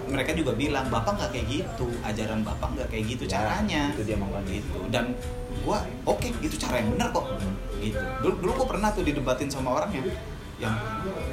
[0.04, 4.02] mereka juga bilang bapak nggak kayak gitu ajaran bapak nggak kayak gitu Ya, caranya itu
[4.02, 4.50] dia makanya.
[4.50, 5.14] gitu dan
[5.60, 7.54] gua oke gitu cara yang benar kok Hmm.
[7.78, 10.08] gitu dulu dulu gua pernah tuh didebatin sama orang yang
[10.60, 10.76] yang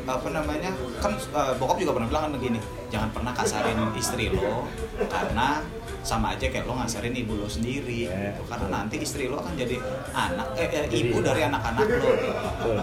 [0.08, 0.72] apa namanya
[1.04, 4.64] kan eh, bokap juga pernah bilang kan begini jangan pernah kasarin istri lo
[5.12, 5.60] karena
[6.00, 8.48] sama aja kayak lo ngasarin ibu lo sendiri Ya, gitu.
[8.48, 9.76] karena nanti istri lo akan jadi
[10.16, 12.78] anak eh, eh, Jadi- ibu dari anak-anak lo betul.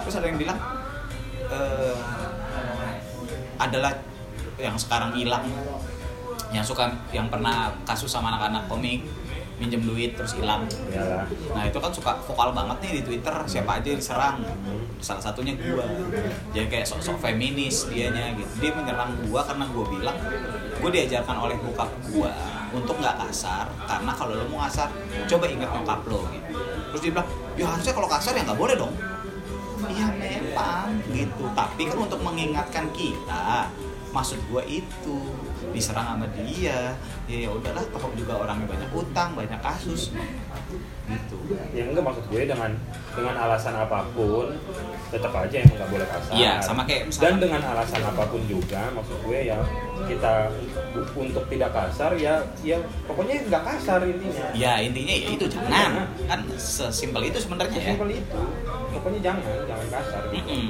[0.00, 0.58] Terus ada yang bilang
[1.52, 1.96] eh,
[3.60, 3.92] adalah
[4.56, 5.44] yang sekarang hilang
[6.48, 9.04] yang suka yang pernah kasus sama anak-anak komik
[9.56, 10.68] minjem duit terus hilang.
[10.92, 14.36] Iyalah nah itu kan suka vokal banget nih di twitter siapa aja yang diserang.
[15.00, 15.84] Salah satunya gua.
[16.52, 18.52] Jadi kayak sok-sok feminis dianya gitu.
[18.60, 20.16] Dia menyerang gua karena gua bilang
[20.80, 22.32] gua diajarkan oleh bokap gua
[22.76, 24.92] untuk nggak kasar karena kalau lo mau kasar
[25.24, 26.60] coba ingat nyokap lo gitu.
[26.92, 28.94] Terus dia bilang ya harusnya kalau kasar ya nggak boleh dong.
[29.86, 31.44] Iya memang gitu.
[31.52, 33.70] Tapi kan untuk mengingatkan kita,
[34.12, 35.16] maksud gua itu
[35.76, 36.96] diserang sama dia.
[37.28, 40.16] Ya ya udahlah, toh juga orangnya banyak utang, banyak kasus.
[41.06, 41.38] Gitu.
[41.70, 42.74] ya enggak maksud gue dengan
[43.14, 44.50] dengan alasan apa pun
[45.06, 48.42] tetap aja yang nggak boleh kasar Iya, sama kayak dan misalkan dengan alasan apa pun
[48.50, 49.58] juga maksud gue ya
[50.10, 50.50] kita
[51.14, 56.10] untuk tidak kasar ya ya pokoknya nggak kasar intinya ya intinya ya itu jangan.
[56.26, 57.94] Kan sesimpel itu sebenarnya ya.
[57.94, 58.40] itu
[58.90, 60.42] pokoknya jangan jangan kasar gitu.
[60.42, 60.66] Mm-mm.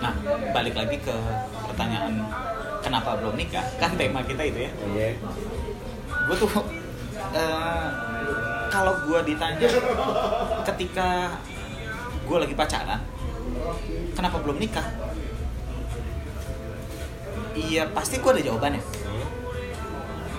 [0.00, 0.12] Nah,
[0.56, 1.16] balik lagi ke
[1.68, 2.24] pertanyaan
[2.82, 3.64] kenapa belum nikah?
[3.78, 4.70] Kan tema kita itu ya.
[4.90, 5.08] iya
[6.22, 6.50] gue tuh
[7.32, 7.86] eh,
[8.68, 9.66] kalau gue ditanya
[10.64, 11.34] ketika
[12.22, 13.00] gue lagi pacaran
[14.12, 14.86] kenapa belum nikah
[17.52, 19.26] iya pasti gue ada jawabannya Hmm.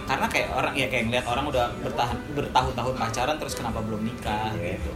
[0.03, 4.49] karena kayak orang ya kayak ngeliat orang udah bertahan bertahun-tahun pacaran terus kenapa belum nikah
[4.55, 4.75] Iya.
[4.75, 4.91] gitu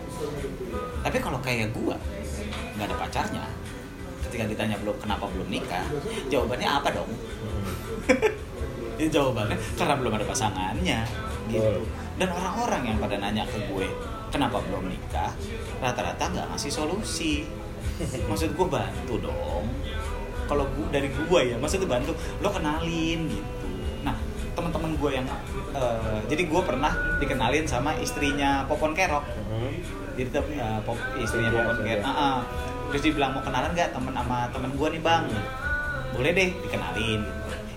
[1.00, 1.96] tapi kalau kayak gue
[2.76, 3.44] nggak ada pacarnya
[4.24, 5.86] ketika ditanya belum kenapa belum nikah
[6.28, 7.12] jawabannya apa dong
[8.98, 11.00] Ini jawabannya karena belum ada pasangannya
[11.48, 11.82] gitu.
[12.18, 13.88] Dan orang-orang yang pada nanya ke gue,
[14.34, 15.32] kenapa belum nikah?
[15.78, 17.46] Rata-rata nggak ngasih solusi.
[18.26, 19.66] Maksud gue bantu dong.
[20.48, 22.18] Kalau gue dari gue ya, maksudnya bantu.
[22.42, 23.70] Lo kenalin gitu.
[24.02, 24.18] Nah,
[24.58, 25.28] teman-teman gue yang,
[25.78, 26.90] eh, jadi gue pernah
[27.22, 29.26] dikenalin sama istrinya Popon Kerok.
[29.28, 29.78] Hmm.
[30.18, 32.02] Jadi tem- eh, pop, istrinya Iya, Popon iya.
[32.02, 32.06] Kerok.
[32.10, 32.38] Ah, ah.
[32.90, 35.24] Terus dia bilang mau kenalan nggak temen sama temen gue nih bang?
[36.18, 37.22] Boleh deh dikenalin.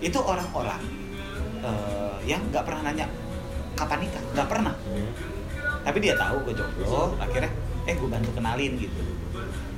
[0.01, 0.81] Itu orang-orang
[1.61, 3.07] eh, yang nggak pernah nanya
[3.73, 4.75] kapan nikah, nggak pernah.
[4.83, 5.11] Hmm.
[5.81, 7.49] Tapi dia tahu gue jomblo, akhirnya
[7.85, 9.01] eh gue bantu kenalin gitu.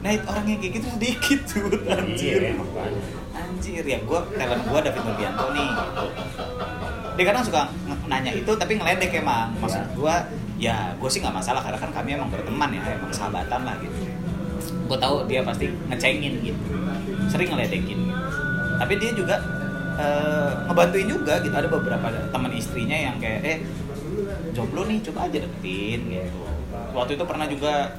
[0.03, 2.59] nah itu orang yang kayak gitu sedikit tuh anjir Iya,
[3.31, 6.07] anjir ya gue talent gue David Novianto nih gitu.
[7.15, 7.63] dia kadang suka
[8.11, 9.95] nanya itu tapi ngeledek emang maksud Ya.
[9.95, 10.15] gue
[10.59, 13.95] ya gue sih nggak masalah karena kan kami emang berteman ya emang sahabatan lah gitu
[14.67, 16.63] gue tahu dia pasti ngecengin gitu
[17.31, 18.11] sering ngeledekin
[18.83, 19.39] tapi dia juga
[19.97, 21.53] eh, ngebantuin juga gitu.
[21.53, 23.59] Ada beberapa teman istrinya yang kayak eh
[24.53, 26.41] jomblo nih coba aja deketin gitu.
[26.93, 27.93] Waktu itu pernah juga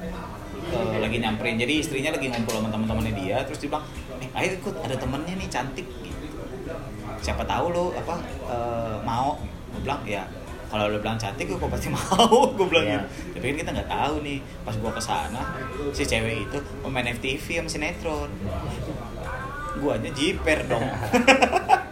[0.70, 1.58] eh, lagi nyamperin.
[1.58, 3.84] Jadi istrinya lagi ngumpul sama teman-temannya dia terus dia bilang
[4.18, 6.26] eh ayo ikut ada temennya nih cantik gitu.
[7.20, 8.14] Siapa tahu lo apa
[8.48, 9.38] eh, mau.
[9.74, 10.22] Gue bilang ya
[10.70, 12.98] kalau lo bilang cantik gue pasti mau gue bilang Iya.
[13.02, 13.06] gitu.
[13.38, 15.42] Tapi kan kita nggak tahu nih pas gua ke sana
[15.90, 18.30] si cewek itu pemain FTV sama sinetron.
[19.74, 20.86] Guanya jiper dong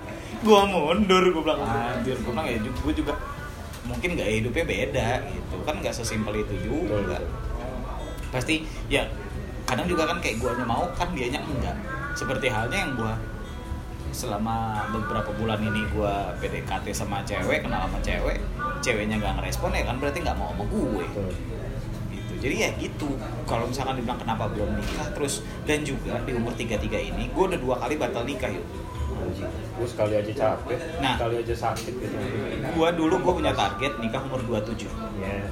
[0.43, 1.61] gua mundur gua bilang.
[1.65, 3.15] Anjir gua bilang ya gue juga
[3.83, 5.57] mungkin gak hidupnya beda gitu.
[5.65, 7.19] Kan nggak sesimpel itu juga.
[8.35, 9.07] Pasti ya
[9.65, 11.77] kadang juga kan kayak guanya mau kan dianya enggak.
[12.19, 13.15] Seperti halnya yang gua
[14.13, 18.37] selama beberapa bulan ini gua PDKT sama cewek kenal sama cewek
[18.85, 21.23] ceweknya nggak ngerespon ya kan berarti nggak mau sama gue gitu.
[22.43, 23.09] Jadi ya gitu.
[23.47, 27.61] Kalau misalkan dibilang kenapa belum nikah terus dan juga di umur 33 ini gue udah
[27.63, 28.67] dua kali batal nikah yuk.
[29.73, 31.15] Gue sekali aja capek, Nah.
[31.15, 32.17] sekali aja sakit gitu.
[32.63, 35.47] gue dulu gue punya target nikah umur 27 Iya.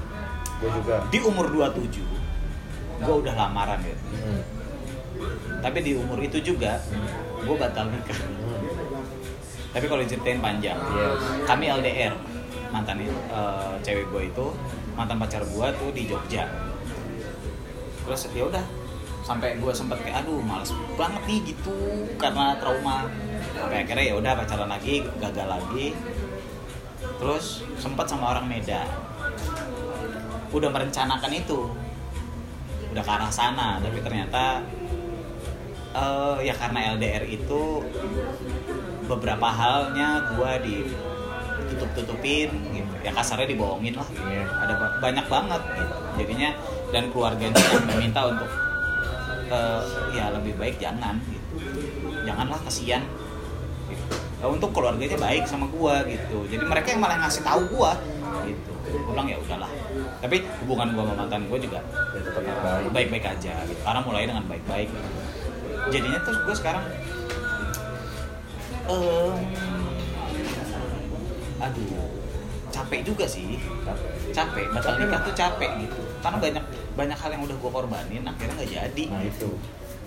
[0.57, 0.97] Gue juga.
[1.07, 2.05] di umur 27
[2.99, 4.43] gue udah lamaran ya Hmm.
[5.59, 6.77] tapi di umur itu juga
[7.39, 8.61] gue batal nikah Hmm.
[9.71, 11.21] tapi kalau diceritain panjang Yes.
[11.45, 12.13] kami LDR
[12.69, 13.11] mantan eh,
[13.81, 14.47] cewek gue itu
[14.93, 16.45] mantan pacar gue tuh di Jogja
[18.03, 18.65] terus ya udah
[19.21, 21.77] sampai gue sempet kayak aduh males banget nih gitu
[22.17, 23.07] karena trauma.
[23.51, 25.87] Sampai akhirnya ya udah pacaran lagi gagal lagi.
[27.19, 27.45] Terus
[27.77, 28.89] sempet sama orang Medan.
[30.51, 31.69] Udah merencanakan itu.
[32.91, 34.65] Udah ke arah sana tapi ternyata
[35.91, 37.83] eh, ya karena LDR itu
[39.07, 42.93] beberapa halnya gue ditutup-tutupin gitu.
[43.01, 44.45] Ya kasarnya dibohongin lah Iya.
[44.45, 45.95] ada ba- banyak banget gitu.
[46.19, 46.51] jadinya
[46.91, 47.57] dan keluarganya
[47.87, 48.51] meminta untuk
[49.51, 49.81] eh,
[50.15, 51.55] ya lebih baik jangan gitu.
[52.25, 53.03] Janganlah kasihan.
[53.91, 54.15] Gitu.
[54.41, 56.47] Nah, untuk keluarganya baik sama gua gitu.
[56.49, 57.99] Jadi mereka yang malah ngasih tahu gua
[58.47, 58.73] gitu.
[58.89, 59.69] Gua bilang ya udahlah.
[60.23, 61.81] Tapi hubungan gua sama mantan gua juga
[62.41, 62.89] Ya baik.
[62.95, 63.81] baik-baik aja gitu.
[63.85, 64.89] karena mulai dengan baik-baik.
[65.91, 66.85] Jadinya terus gue sekarang
[68.91, 69.37] em,
[71.59, 72.09] aduh
[72.71, 73.59] capek juga sih.
[74.31, 74.71] Capek.
[74.71, 76.01] Batal nikah tuh capek gitu.
[76.23, 76.65] Karena banyak
[76.99, 79.05] banyak hal yang udah gue korbanin akhirnya nggak jadi.
[79.11, 79.51] Nah itu,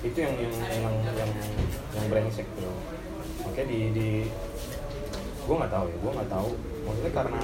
[0.04, 1.32] itu yang yang yang yang,
[1.96, 2.76] yang brengsek tuh.
[3.48, 4.10] Makanya di di
[5.44, 6.50] gue nggak tahu ya, gue nggak tahu.
[6.84, 7.42] Maksudnya karena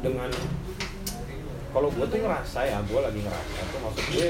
[0.00, 0.30] dengan
[1.70, 4.26] kalau gue tuh ngerasa ya, gue lagi ngerasa tuh maksud gue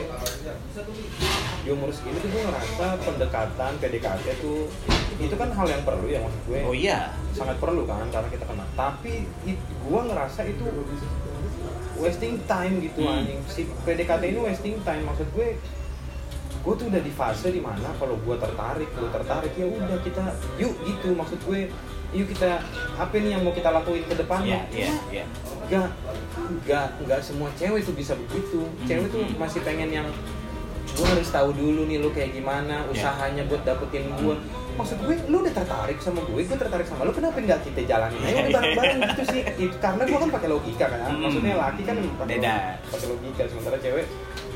[1.64, 4.68] di umur segini tuh gue ngerasa pendekatan PDKT tuh
[5.20, 6.60] itu kan hal yang perlu ya maksud gue.
[6.64, 7.12] Oh iya.
[7.36, 9.28] Sangat perlu kan karena kita kenal tapi
[9.84, 10.64] gua ngerasa itu
[12.00, 13.14] wasting time gitu Hmm.
[13.18, 15.48] anjing si PDKT ini wasting time maksud gue
[16.60, 20.24] gue tuh udah di fase di mana kalau gua tertarik lu tertarik ya udah kita
[20.56, 21.72] yuk gitu maksud gue
[22.10, 22.60] yuk kita
[22.94, 25.24] apa nih yang mau kita lakuin ke depannya iya iya iya
[25.70, 25.86] Gak,
[26.66, 28.66] gak, gak semua cewek tuh bisa begitu.
[28.82, 29.38] Cewek tuh Hmm.
[29.38, 30.08] masih pengen yang
[30.90, 32.90] gue harus tahu dulu nih lu kayak gimana Ya.
[32.90, 34.34] usahanya buat dapetin gue.
[34.80, 38.16] Maksud gue, lu udah tertarik sama gue, gue tertarik sama lu, kenapa nggak kita jalanin
[38.18, 39.42] aja udah bareng-bareng gitu sih?
[39.62, 41.20] Itu karena gue kan pakai logika kan, Hmm.
[41.20, 42.54] maksudnya laki kan pakai Beda.
[42.88, 44.06] pakai logika, sementara cewek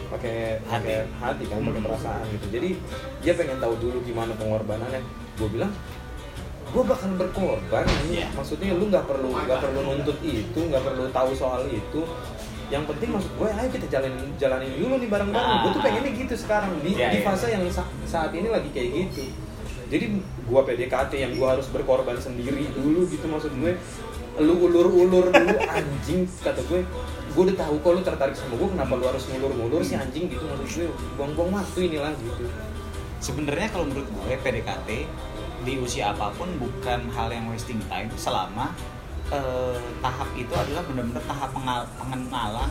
[0.06, 0.92] pakai Hati.
[1.14, 2.46] hati kan, pakai perasaan gitu.
[2.50, 2.68] Jadi
[3.20, 5.00] dia pengen tahu dulu gimana pengorbanannya.
[5.34, 5.72] Gue bilang,
[6.66, 8.28] gue bakal berkorban ini Iya.
[8.32, 12.02] maksudnya lu nggak perlu nggak perlu nuntut itu nggak perlu tahu soal itu
[12.66, 15.60] yang penting maksud gue ayo kita jalanin jalanin dulu nih bareng-bareng Ah.
[15.60, 17.24] gue tuh pengennya gitu sekarang di, Iya, di iya.
[17.24, 19.30] fase yang sa- saat ini lagi kayak gitu
[19.88, 23.76] jadi gue PDKT yang gue harus berkorban sendiri dulu gitu maksud gue.
[24.40, 26.82] Lu ulur-ulur dulu anjing kata gue.
[27.34, 30.44] Gue udah tahu kok lu tertarik sama gue kenapa lu harus ngulur-ngulur sih anjing gitu
[30.48, 30.88] maksud gue.
[31.20, 32.44] Buang-buang waktu inilah gitu.
[33.20, 34.88] Sebenarnya kalau menurut gue PDKT
[35.64, 38.68] di usia apa pun bukan hal yang wasting time selama
[39.32, 41.50] eh, tahap itu adalah benar-benar tahap
[41.96, 42.70] pengenalan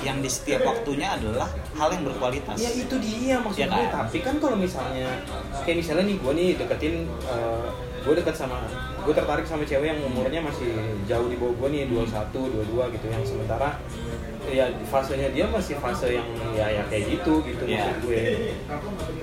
[0.00, 2.56] yang di setiap waktunya adalah hal yang berkualitas.
[2.56, 4.06] Ya itu dia maksud Ya kan?
[4.06, 5.20] Tapi kan kalau misalnya
[5.66, 7.66] kayak misalnya nih gue nih deketin eh,
[8.00, 8.56] gue dekat sama
[9.00, 10.72] gue tertarik sama cewek yang umurnya masih
[11.08, 13.76] jauh di bawah gue nih 21, 22 gitu yang sementara
[14.50, 17.86] ya fasenya dia masih fase yang ya ya kayak gitu gitu Iya.
[17.86, 18.20] maksud gue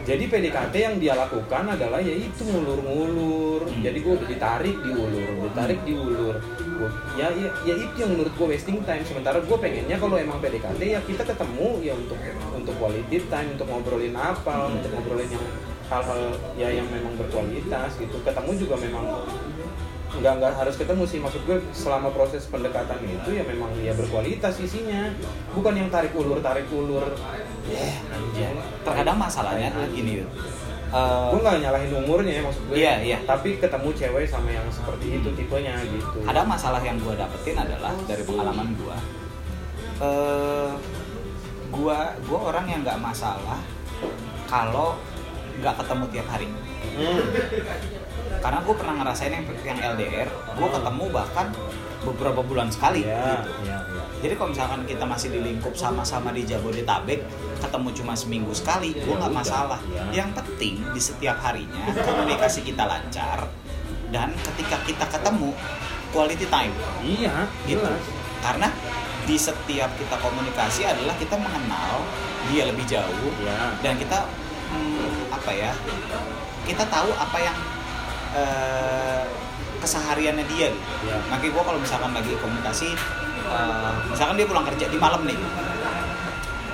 [0.03, 3.83] jadi PDKT yang dia lakukan adalah ya itu ngulur-ngulur Hmm.
[3.83, 6.35] jadi gue udah ditarik diulur ditarik diulur
[6.77, 10.37] Gua- ya, ya ya itu yang menurut gue wasting time sementara gue pengennya kalau emang
[10.37, 12.17] PDKT ya kita ketemu ya untuk
[12.53, 14.75] untuk quality time untuk ngobrolin apa Hmm.
[14.75, 15.45] untuk ngobrolin yang
[15.87, 16.21] hal-hal
[16.55, 19.05] ya yang memang berkualitas gitu ketemu juga memang
[20.19, 21.19] nggak nggak harus ketemu sih.
[21.21, 25.13] Maksud gue selama proses pendekatan itu ya memang ya berkualitas isinya.
[25.53, 27.13] Bukan yang tarik ulur tarik ulur.
[27.67, 30.29] Ya anjing terkadang masalahnya adalah gini Yud.
[30.87, 32.75] Eh, gue nggak nyalahin umurnya ya maksud gue.
[32.79, 33.17] Iya, iya.
[33.27, 36.23] tapi ketemu cewek sama yang seperti itu tipenya gitu.
[36.23, 38.97] Ada masalah yang gue dapetin adalah dari pengalaman gue
[39.97, 40.71] eh
[41.67, 41.99] gue
[42.29, 43.59] gue orang yang nggak masalah
[44.45, 44.95] kalau
[45.59, 46.47] nggak ketemu tiap hari.
[46.97, 47.21] Hmm.
[48.39, 51.47] Karena gue pernah ngerasain yang yang LDR gue ketemu bahkan
[52.05, 53.51] beberapa bulan sekali ya gitu.
[53.67, 57.21] ya ya jadi kalau misalkan kita masih di lingkup sama-sama di Jabodetabek
[57.61, 59.79] ketemu cuma seminggu sekali gue Ya nggak masalah.
[59.93, 60.23] ya.
[60.23, 63.45] yang penting di setiap harinya komunikasi kita lancar
[64.09, 65.51] dan ketika kita ketemu
[66.15, 66.73] quality time.
[67.03, 67.83] Iya gitu.
[67.83, 68.03] jelas.
[68.39, 68.69] Karena
[69.27, 71.99] di setiap kita komunikasi adalah kita mengenal
[72.47, 74.23] dia lebih jauh ya dan kita
[74.71, 75.71] hmm, apa ya
[76.63, 77.57] kita tahu apa yang
[78.37, 79.21] eh,
[79.81, 82.89] kesehariannya dia gitu ya makanya gue kalau misalkan lagi komunikasi
[83.47, 85.37] eh, misalkan dia pulang kerja di malam nih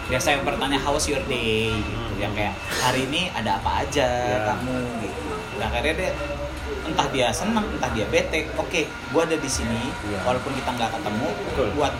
[0.03, 1.95] biasa yang bertanya how's your day gitu.
[1.95, 2.19] Hmm.
[2.19, 4.39] yang kayak hari ini ada apa aja Ya.
[4.51, 5.21] kamu gitu
[5.57, 6.11] dan akhirnya dia
[6.83, 10.19] entah dia senang entah dia bete oke gue ada di sini Ya.
[10.21, 11.67] walaupun kita nggak ketemu Betul.
[11.73, 11.93] buat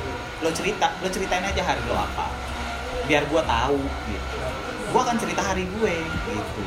[0.43, 2.27] lo cerita lo ceritain aja hari lo apa
[3.03, 3.79] biar gue tahu
[4.11, 4.35] gitu
[4.93, 5.93] gue akan cerita hari gue
[6.27, 6.61] gitu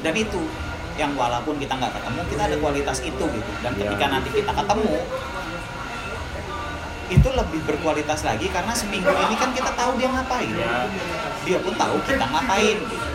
[0.00, 0.40] dan itu
[1.00, 3.88] yang walaupun kita nggak ketemu kita ada kualitas itu gitu dan Ya.
[3.88, 4.92] ketika nanti kita ketemu
[7.10, 10.86] itu lebih berkualitas lagi karena seminggu ini kan kita tahu dia ngapain ya
[11.40, 13.06] dia pun tahu kita ngapain gitu.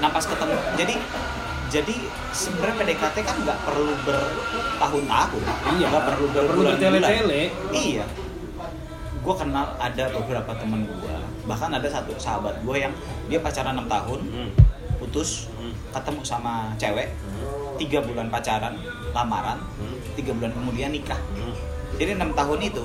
[0.00, 0.94] Nah pas ketemu, jadi
[1.68, 1.94] jadi
[2.32, 5.42] sebenarnya PDKT kan nggak perlu bertahun-tahun,
[5.74, 6.80] Iya, nggak perlu nggak perlu berbulan-bulan.
[7.70, 8.04] Iya,
[9.18, 12.92] gue kenal ada beberapa temen gue, bahkan ada satu sahabat gue yang
[13.26, 14.50] dia pacaran 6 tahun, Hmm.
[14.96, 15.51] putus.
[15.92, 17.76] Ketemu sama cewek, Hmm.
[17.76, 18.74] tiga bulan pacaran,
[19.12, 19.96] lamaran, Hmm.
[20.16, 21.18] tiga bulan kemudian nikah.
[21.36, 21.54] Hmm.
[22.00, 22.84] Jadi enam tahun itu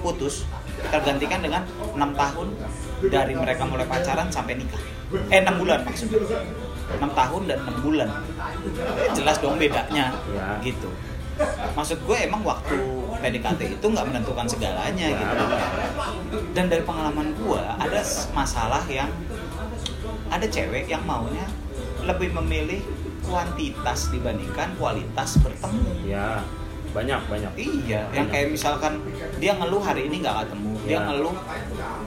[0.00, 0.46] putus
[0.88, 1.62] tergantikan dengan
[1.92, 2.48] enam tahun
[3.04, 4.80] dari mereka mulai pacaran sampai nikah.
[5.28, 6.22] Eh enam bulan maksudnya.
[6.90, 8.08] Enam tahun dan enam bulan.
[8.96, 10.14] Eh, jelas dong bedanya.
[10.30, 10.46] Ya.
[10.62, 10.88] Gitu.
[11.72, 12.76] Maksud gue emang waktu
[13.20, 15.16] PDKT itu nggak menentukan segalanya Ya.
[15.16, 15.44] gitu.
[16.52, 18.00] Dan dari pengalaman gue ada
[18.32, 19.10] masalah yang
[20.30, 21.44] ada cewek yang maunya
[22.10, 22.80] lebih memilih
[23.22, 25.90] kuantitas dibandingkan kualitas bertemu.
[26.04, 26.42] ya
[26.90, 28.98] banyak banyak Iya, yang kayak misalkan
[29.38, 31.06] dia ngeluh hari ini nggak ketemu, dia Ya.
[31.06, 31.34] ngeluh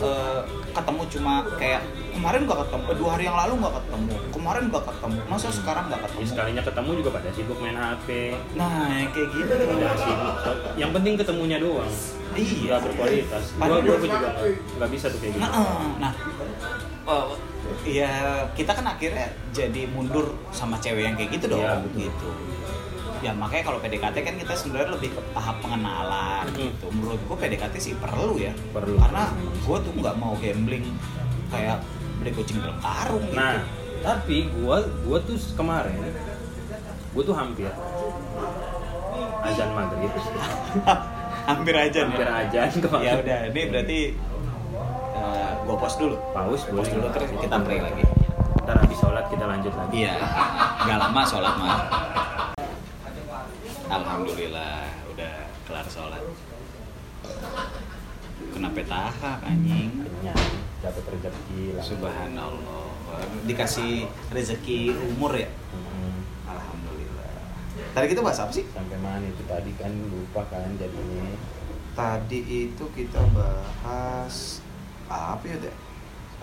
[0.03, 0.39] eh,
[0.69, 4.83] ketemu cuma kayak kemarin nggak ketemu, eh, dua hari yang lalu nggak ketemu, kemarin nggak
[4.83, 6.27] ketemu, masa sekarang nggak Ya, ketemu?
[6.27, 8.07] sekalinya ketemu juga pada sibuk main HP
[8.59, 8.69] Nah,
[9.07, 9.53] kayak gitu.
[9.55, 10.35] pada sibuk
[10.75, 11.91] yang penting ketemunya doang
[12.35, 12.59] Iya.
[12.67, 14.29] nggak berkualitas gua juga
[14.75, 16.11] nggak bisa tuh kayak gitu Nah, eh, nah,
[17.83, 18.11] ya
[18.51, 21.99] kita kan akhirnya jadi mundur sama cewek yang kayak gitu dong, Iya, betul.
[22.03, 22.29] gitu.
[23.19, 26.57] Ya makanya kalau PDKT kan kita sebenarnya lebih ke tahap pengenalan Hmm.
[26.57, 26.87] gitu.
[26.91, 28.51] Menurut gua PDKT sih perlu ya.
[28.69, 28.99] Perlu.
[28.99, 30.83] Karena gua tuh nggak mau gambling
[31.47, 31.79] kayak
[32.15, 33.35] beli kucing dalam karung gitu.
[33.35, 33.61] nah
[33.99, 35.95] tapi gua gua tuh kemarin
[37.11, 37.69] gua tuh hampir
[39.43, 40.11] azan maghrib
[41.43, 42.07] hampir aja nih.
[42.09, 43.99] hampir azan kemarin Ya udah, ini berarti
[45.73, 46.17] gua pause dulu.
[46.37, 48.05] paus Pause dulu terus kita play lagi.
[48.61, 50.15] ntar habis sholat kita lanjut lagi Iya,
[50.85, 51.77] nggak lama sholat mah.
[53.89, 55.33] Alhamdulillah, udah
[55.65, 56.21] kelar sholat.
[58.53, 59.89] Kenapa tahap anjing?
[60.05, 60.45] kenyang
[60.85, 62.85] dapat rezeki lah Subhanallah.
[63.49, 65.49] Dikasih rezeki umur ya?
[65.73, 66.21] Hmm.
[66.53, 67.33] Alhamdulillah.
[67.97, 68.69] Tadi kita bahas apa sih?
[68.69, 71.33] sampai mana itu tadi kan lupa kan jadinya
[71.93, 74.62] Tadi itu kita bahas
[75.09, 75.75] apa ya deh?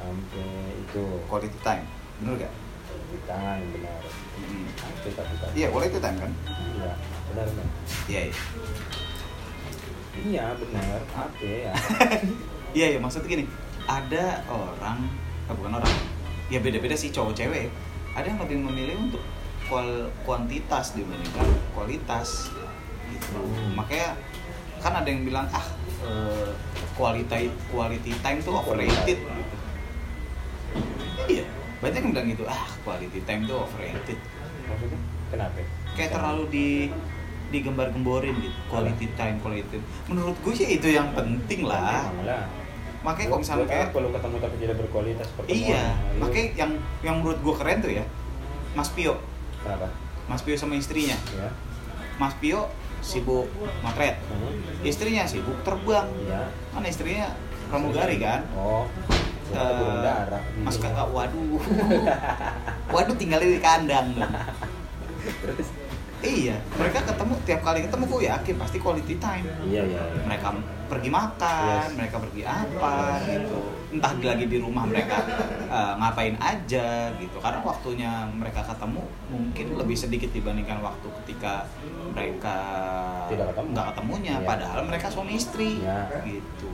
[0.01, 0.49] sampai
[0.81, 1.85] itu Quality time,
[2.21, 2.53] bener gak?
[3.27, 4.01] tangan benar
[4.97, 6.33] itu tapi kan Iya, quality time kan?
[6.49, 6.93] iya
[7.31, 7.67] benar benar
[8.09, 8.37] Iya, iya.
[10.21, 11.73] iya benar apa ya
[12.71, 13.45] Iya, iya, maksudnya gini,
[13.91, 15.03] ada orang,
[15.51, 15.91] eh, bukan orang,
[16.47, 17.67] ya beda-beda sih cowok cewek.
[18.15, 19.19] Ada yang lebih memilih untuk
[19.67, 22.47] kual kuantitas dibandingkan kualitas.
[23.11, 23.35] Gitu.
[23.43, 23.75] Hmm.
[23.75, 24.15] Makanya
[24.81, 25.67] kan ada yang bilang ah
[26.05, 26.51] eh,
[26.97, 29.19] quality quality time tuh overrated.
[29.21, 29.55] Gitu.
[31.31, 31.45] Iya,
[31.81, 34.19] banyak yang bilang gitu ah quality time tuh overrated.
[34.71, 35.01] maksudnya
[35.35, 35.59] kenapa
[35.99, 36.69] kayak terlalu di
[37.51, 39.87] digembar-gemborin gitu quality time quality time.
[40.07, 42.07] menurut gue sih itu yang penting lah
[43.03, 45.83] makanya kalau misalnya kayak lu ketemu tapi tidak berkualitas iya
[46.15, 46.71] Lu- makanya yang
[47.03, 48.05] yang menurut gue keren tuh ya
[48.79, 49.19] Mas Pio
[49.67, 49.91] kenapa
[50.31, 51.51] Mas Pio sama istrinya ya
[52.23, 52.71] Mas Pio
[53.01, 53.49] sibuk
[53.85, 54.17] motret.
[54.29, 54.87] Hmm.
[54.87, 56.09] istrinya sibuk terbang.
[56.25, 56.49] Iya.
[56.73, 57.33] Kan istrinya
[57.69, 58.45] pramugari kan?
[58.57, 58.85] Oh.
[59.51, 60.43] Darah.
[60.63, 61.59] Mas kakak waduh.
[62.95, 64.15] Waduh tinggalin di kandang.
[64.15, 64.35] Dong
[65.43, 65.69] terus?
[66.21, 69.47] Iya mereka ketemu tiap kali ketemu gue yakin pasti quality time.
[69.65, 70.23] Iya iya iya.
[70.29, 70.53] mereka
[70.93, 71.97] pergi makan, Yes.
[71.97, 72.93] mereka pergi apa
[73.25, 73.61] gitu.
[73.91, 75.19] Entah lagi di rumah mereka
[75.67, 77.37] eh, ngapain aja gitu.
[77.43, 81.67] Karena waktunya mereka ketemu mungkin lebih sedikit dibandingkan waktu ketika
[82.15, 82.57] mereka
[83.27, 83.69] Tidak ketemu.
[83.75, 84.35] nggak ketemunya.
[84.39, 84.47] Iya.
[84.47, 86.23] Padahal mereka suami istri Iya.
[86.23, 86.69] gitu.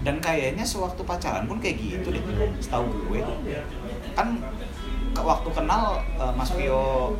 [0.00, 2.22] Dan kayaknya sewaktu pacaran pun kayak gitu deh.
[2.58, 3.20] Setahu gue
[4.12, 4.40] kan
[5.12, 7.12] waktu kenal eh, Mas Pio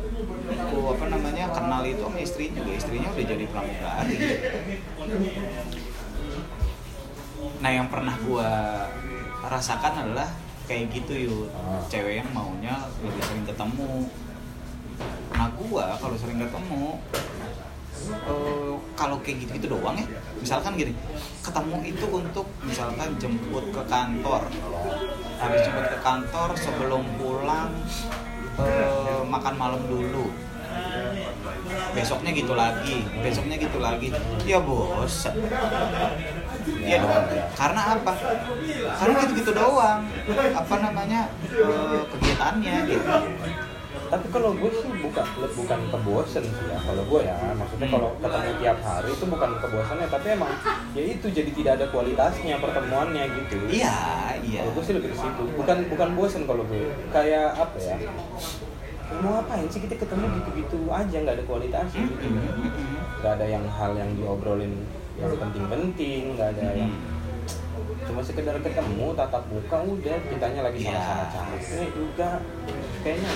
[0.89, 4.17] apa namanya kenal itu sama istrinya juga istrinya udah jadi pramugari
[7.63, 8.75] nah yang pernah gua
[9.47, 10.27] rasakan adalah
[10.67, 11.79] kayak gitu yuk Ah.
[11.87, 14.11] cewek yang maunya lebih sering ketemu.
[15.31, 16.99] Nah gua kalau sering ketemu
[18.03, 20.03] eh, kalau kayak gitu gitu doang ya.
[20.43, 20.91] Misalkan gini
[21.39, 24.43] ketemu itu untuk misalkan jemput ke kantor.
[25.39, 27.71] Habis jemput ke kantor sebelum pulang
[28.59, 30.35] eh, makan malam dulu.
[31.95, 34.11] Besoknya gitu lagi besoknya gitu lagi.
[34.43, 35.39] Ya bosan
[36.65, 37.25] Iya dong.
[37.53, 38.11] Karena apa?
[38.93, 40.01] Karena gitu-gitu doang.
[40.53, 43.15] Apa namanya eh, kegiatannya gitu.
[44.03, 45.25] tapi kalau gue sih bukan
[45.57, 50.05] bukan kebosen sih ya kalau gue ya maksudnya kalau ketemu tiap hari itu bukan kebosannya
[50.05, 50.53] tapi emang
[50.93, 53.97] ya itu jadi tidak ada kualitasnya pertemuannya gitu Iya,
[54.45, 54.61] iya.
[54.61, 57.97] kalau gue sih lebih ke situ bukan bukan bosen kalau gue kayak apa ya
[59.17, 62.25] mau ngapain sih kita ketemu gitu-gitu aja nggak ada kualitasnya gitu
[63.17, 64.77] nggak ada yang hal yang diobrolin
[65.13, 68.05] yang penting-penting nggak ada yang Mm.
[68.05, 70.93] cuma sekedar ketemu tatap muka udah kitanya lagi Iya.
[70.93, 72.29] sama-sama capek juga
[73.01, 73.31] kayaknya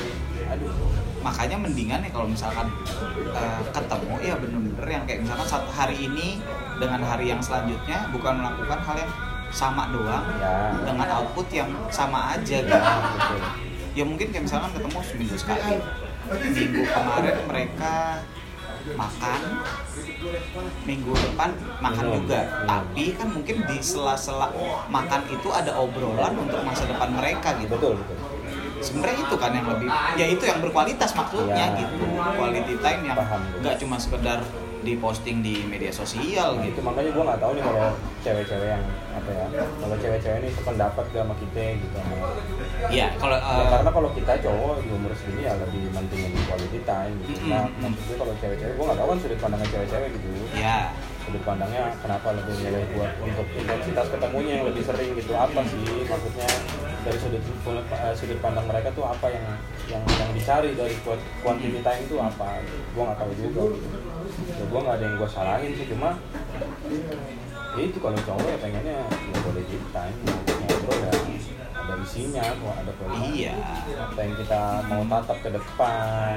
[0.48, 0.74] aduh
[1.18, 2.68] Makanya mendingan ya kalau misalkan
[3.28, 6.40] eh, ketemu ya bener-bener yang kayak misalkan satu hari ini
[6.78, 9.12] dengan hari yang selanjutnya bukan melakukan hal yang
[9.50, 12.70] sama doang ya dengan output yang sama aja gitu.
[12.70, 12.80] ya
[13.12, 13.40] betul
[13.92, 15.76] ya mungkin kayak misalkan ketemu seminggu sekali
[16.54, 17.96] minggu kemarin mereka
[18.96, 19.40] makan
[20.88, 21.50] minggu depan
[21.84, 22.40] makan juga.
[22.48, 22.68] Minum.
[22.68, 24.48] tapi kan mungkin di sela-sela
[24.88, 27.76] makan itu ada obrolan untuk masa depan mereka gitu.
[27.76, 28.18] Betul betul.
[28.78, 31.80] Sebenarnya itu kan yang lebih ya itu yang berkualitas maksudnya Iya.
[31.82, 32.06] gitu.
[32.14, 33.18] Quality time yang
[33.60, 34.40] nggak cuma sekedar
[34.88, 37.88] diposting di media sosial Nah, gitu itu makanya gue nggak tahu nih kalau
[38.24, 38.84] cewek-cewek yang
[39.18, 39.46] apa ya
[39.82, 42.16] kalau cewek-cewek ini sependapat gak sama kita gitu sama
[42.94, 46.80] ya kalau Ya, eh, karena kalau kita cowok di umur segini ya lebih mentingin quality
[46.84, 47.38] time gitu.
[47.38, 47.52] Mm-mm.
[47.54, 50.28] Nah, maksudnya kalau cewek-cewek, gue nggak tahu kan sudut pandangnya cewek-cewek gitu.
[50.58, 50.78] ya
[51.28, 55.32] Sudut pandangnya kenapa lebih milih buat untuk intensitas ketemunya yang lebih sering gitu.
[55.36, 56.50] Apa sih maksudnya
[57.04, 57.44] dari sudut
[57.92, 59.46] eh, sudut pandang mereka tuh apa yang
[59.92, 60.96] yang yang dicari dari
[61.44, 62.64] quantity time itu apa?
[62.96, 63.62] Gue nggak tahu juga.
[63.76, 64.07] Gitu.
[64.38, 66.14] Ya, gue nggak ada yang gue salahin sih cuma
[67.78, 70.18] ya itu kalau cowok ya pengennya ya quality time
[70.66, 71.14] ngobrol ya.
[71.78, 73.54] Ada isinya kok ada quality iya.
[73.98, 76.36] apa yang kita mau tatap ke depan.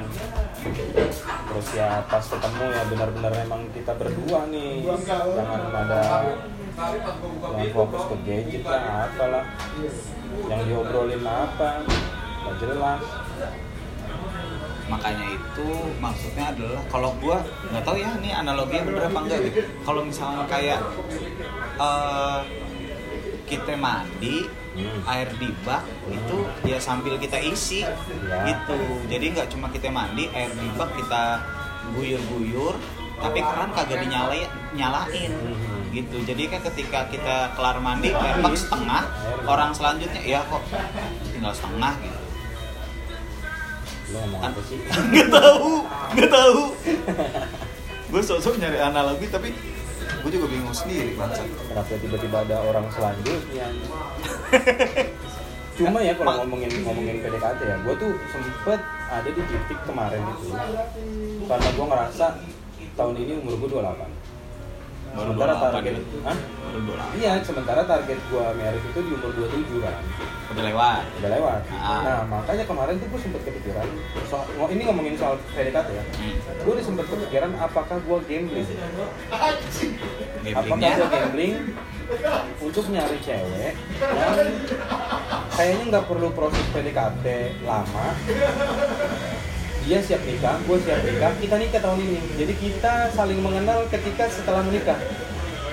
[1.21, 4.81] Terus ya pas ketemu ya benar-benar memang kita berdua nih.
[5.05, 6.01] Jangan ada
[7.53, 9.45] yang fokus ke gadget lah apalah.
[10.49, 11.85] Yang diobrolin apa?
[12.41, 13.20] Nggak jelas
[14.91, 15.67] makanya itu
[15.97, 20.43] maksudnya adalah kalau gua nggak tahu ya ini analoginya bener apa enggak gitu kalau misalnya
[20.45, 20.79] kayak
[21.77, 22.39] eh
[23.47, 24.37] kita mandi
[24.71, 25.03] Hmm.
[25.03, 27.91] air di bak itu ya sambil kita isi Ya.
[28.47, 31.43] gitu jadi nggak cuma kita mandi air di bak kita
[31.91, 32.79] guyur-guyur
[33.19, 35.91] tapi keran kagak dinyalain nyalain Mhm.
[35.91, 39.03] gitu jadi kan ketika kita kelar mandi air bak setengah
[39.43, 40.63] orang selanjutnya ya kok
[41.27, 42.20] tinggal setengah gitu
[44.11, 44.77] lo ngomong apa sih?
[45.11, 45.71] Nggak tahu
[46.11, 46.61] nggak tahu.
[48.11, 49.55] Gue sosok nyari analogi tapi
[50.21, 51.47] gue juga bingung sendiri bangsat.
[51.71, 53.67] Kenapa tiba-tiba ada orang selanjutnya?
[55.79, 60.51] Cuma ya kalau ngomongin ngomongin PDKT ya gue tuh sempet ada di titik kemarin itu.
[61.47, 62.25] Karena gue ngerasa
[62.99, 64.20] tahun ini umur gue 28
[65.11, 66.17] Baru sementara 28 target gitu?
[66.23, 66.37] Hah?
[66.71, 69.99] baru dolar iya sementara target gue merit itu di umur 27 kan
[70.51, 71.03] udah lewat.
[71.19, 71.61] Udah lewat.
[71.71, 72.01] Ah.
[72.03, 73.87] nah makanya kemarin tuh gue sempet kepikiran
[74.27, 76.03] soal, ngo- ini ngomongin soal PDKT ya.
[76.03, 76.35] Hmm.
[76.63, 78.67] gue udah sempet kepikiran apakah gue gambling.
[80.47, 81.55] Apakah gue gambling?
[82.59, 84.35] Untuk nyari cewek yang
[85.51, 87.25] kayaknya nggak perlu proses PDKT
[87.63, 88.07] lama
[89.91, 92.19] dia siap nikah gue siap nikah kita nikah tahun ini.
[92.39, 94.95] Jadi kita saling mengenal ketika setelah menikah.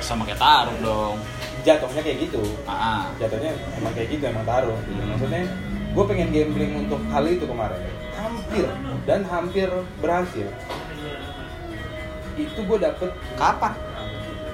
[0.02, 1.22] Sama kayak taruh dong.
[1.62, 2.42] Jatuhnya kayak gitu.
[2.66, 3.14] Ah.
[3.22, 5.02] Jatuhnya emang kayak gitu emang taruh gitu.
[5.06, 5.46] maksudnya
[5.94, 7.78] gue pengen gambling untuk hal itu kemarin.
[8.18, 8.66] Hampir
[9.06, 9.70] dan hampir
[10.02, 10.50] berhasil.
[12.34, 13.78] Itu gue dapet kapan?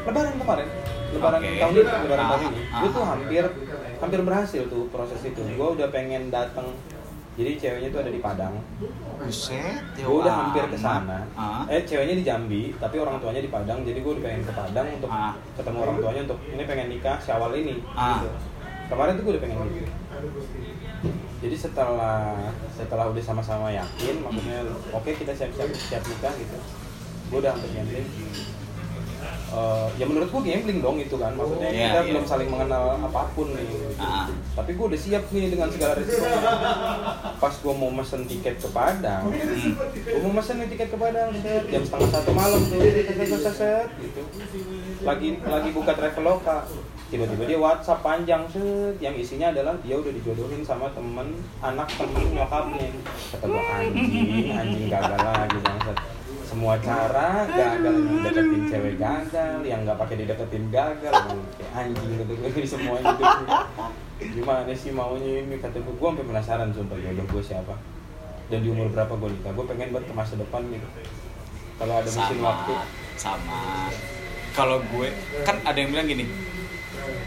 [0.04, 0.68] Lebaran kemarin.
[1.16, 1.56] Lebaran Oke.
[1.56, 2.60] tahun ini lebaran Ah, tahun ini.
[2.68, 3.08] ah, gue tuh ah.
[3.16, 3.44] hampir
[3.96, 5.40] hampir berhasil tuh proses itu.
[5.40, 6.68] Gue udah pengen datang
[7.34, 8.54] jadi ceweknya tuh ada di Padang.
[9.18, 11.26] Buset ya gue udah hampir ke sana.
[11.34, 11.66] Ah.
[11.66, 13.82] Eh ceweknya di Jambi tapi orang tuanya di Padang.
[13.82, 15.34] Jadi gue udah pengen ke Padang untuk Ah.
[15.58, 18.22] ketemu orang tuanya untuk ini pengen nikah syawal ini Ah.
[18.22, 18.30] gitu.
[18.84, 19.90] kemarin tuh gue udah pengen gitu.
[21.42, 22.36] Jadi setelah
[22.70, 24.60] setelah udah sama-sama yakin maksudnya
[24.92, 26.56] oke kita siap-siap siap nikah gitu.
[27.32, 28.08] Gue udah hampir gambling
[29.44, 31.30] Eh, ya menurut gue gambling dong itu kan.
[31.32, 32.08] Maksudnya Iya, kita iya.
[32.10, 34.26] belum saling mengenal apa pun nih Ah.
[34.54, 36.40] tapi gue udah siap nih dengan segala resikonya
[37.36, 39.30] pas gue mau mesen tiket ke Padang.
[39.30, 39.74] Hmm.
[39.94, 41.30] gue mau mesen nih tiket ke Padang.
[41.38, 42.80] Set, jam setengah satu malam tuh.
[43.54, 44.20] Set, gitu.
[45.04, 46.66] Lagi lagi buka traveloka
[47.12, 48.98] tiba-tiba dia WhatsApp panjang set.
[48.98, 51.30] Yang isinya adalah dia udah dijodohin sama temen
[51.60, 52.90] anak temen nyokapnya.
[53.30, 55.98] Kata anjing anjing gagal lagi bangsat
[56.54, 61.14] semua cara gagal deketin cewek gagal yang nggak pakai dideketin gagal.
[61.58, 63.34] Kayak anjing gitu di semua hidup.
[64.22, 65.58] Gimana sih maunya ini?
[65.58, 67.74] Kata gue gue sampai penasaran sumpah jodoh gue siapa?
[68.46, 69.50] Dan di umur berapa gue nikah?
[69.50, 70.86] Gue pengen buat ke masa depan gitu.
[71.74, 72.74] Kalau ada mesin sama waktu.
[73.18, 73.60] sama.
[74.54, 75.08] Kalau gue
[75.42, 76.30] kan ada yang bilang gini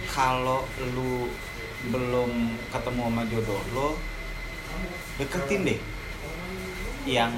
[0.07, 0.63] kalau
[0.95, 1.27] lu
[1.91, 2.31] belum
[2.71, 3.89] ketemu sama jodoh lo
[5.19, 5.79] deketin deh.
[7.03, 7.35] Yang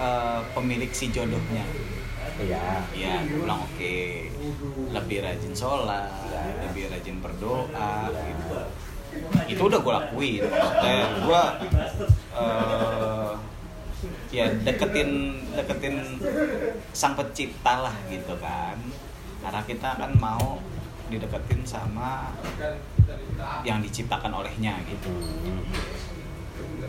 [0.00, 1.64] eh, pemilik si jodohnya.
[2.36, 2.84] Iya.
[2.92, 3.96] Ya gue bilang oke
[4.92, 6.12] lebih rajin sholat
[6.68, 8.56] lebih rajin berdoa gitu.
[9.48, 10.42] Itu udah gue lakuin.
[10.44, 11.42] Maksudnya gue
[12.36, 13.32] eh,
[14.34, 15.10] ya deketin
[15.56, 15.96] deketin
[16.92, 18.76] sang pencipta lah gitu kan.
[19.40, 20.60] Karena kita kan mau
[21.06, 22.34] dideketin sama
[23.62, 25.08] yang diciptakan olehnya gitu.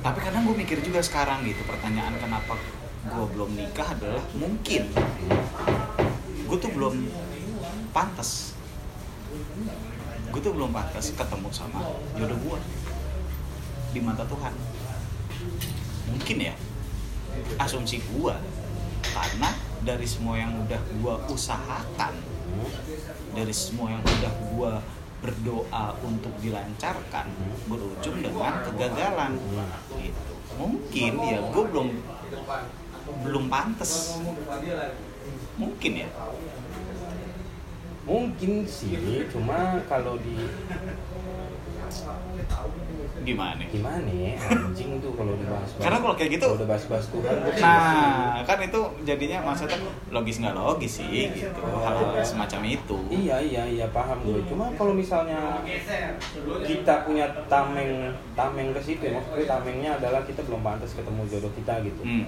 [0.01, 2.57] Tapi kadang gue mikir juga sekarang gitu pertanyaan kenapa
[3.07, 4.83] gue belum nikah adalah mungkin.
[6.47, 6.95] Gue tuh belum
[7.95, 8.53] pantas.
[10.31, 11.81] Gue tuh belum pantas ketemu sama
[12.19, 12.59] jodoh gue
[13.95, 14.53] di mata Tuhan.
[16.11, 16.55] Mungkin ya
[17.61, 18.35] asumsi gue
[19.07, 19.49] karena
[19.85, 22.13] dari semua yang udah gue usahakan
[23.37, 24.71] dari semua yang udah gue
[25.17, 27.25] berdoa untuk dilancarkan
[27.65, 29.33] berujung dengan kegagalan.
[29.97, 30.33] Gitu.
[30.57, 31.89] Mungkin ya gue belum
[33.23, 34.19] belum pantas.
[35.57, 36.07] Mungkin ya?
[38.07, 38.95] Mungkin sih
[39.27, 40.35] cuma kalau di
[43.27, 43.59] gimana?
[43.67, 44.31] Gimana ya?
[44.39, 48.79] Anjing tuh kalau dibahas Karena kalau kayak gitu- kalau udah bahas-bahas Tuhan nah kan itu
[49.03, 49.75] jadinya maksudnya
[50.07, 51.59] logis nggak logis sih gitu.
[51.59, 52.97] Hal semacam itu.
[53.11, 54.39] Iya iya iya paham gue.
[54.47, 55.59] Cuma kalau misalnya
[56.63, 61.51] kita punya tameng tameng ke situ ya, maksudnya tamengnya adalah kita belum pantas ketemu jodoh
[61.51, 62.01] kita gitu.
[62.07, 62.25] Hmm.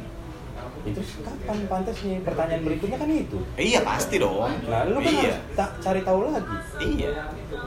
[0.81, 2.17] Itu kapan pantasnya?
[2.21, 3.37] Pertanyaan berikutnya kan itu.
[3.53, 6.55] Iya pasti dong Nah, lu kan iya harus ta- cari tahu lagi.
[6.81, 7.11] iya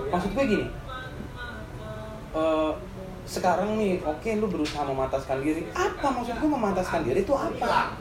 [0.09, 0.67] Maksud gue gini.
[2.33, 2.73] eh,
[3.25, 5.63] sekarang nih, oke lu berusaha memantaskan diri.
[5.71, 7.95] Apa maksud gue memantaskan diri itu apa?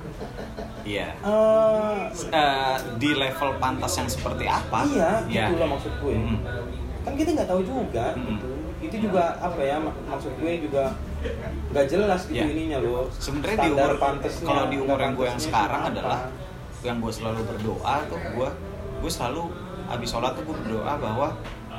[0.82, 5.45] iya Eh, Eh, di level pantas yang seperti apa iya, Iya.
[5.47, 6.16] itulah maksud gue.
[6.16, 6.38] Mm.
[7.02, 8.26] kan kita nggak tahu juga Mm.
[8.28, 8.49] gitu
[8.82, 10.93] itu juga apa ya mak- maksud gue juga
[11.72, 12.46] nggak jelas gitu Ya.
[12.50, 13.08] ininya loh.
[13.16, 13.94] Sebenarnya di umur
[14.44, 15.92] kalau di umur yang gue yang sekarang apa.
[15.94, 16.20] adalah
[16.82, 18.50] yang gue selalu berdoa tuh gue
[19.02, 19.44] gue selalu
[19.86, 21.28] habis sholat tuh gue berdoa bahwa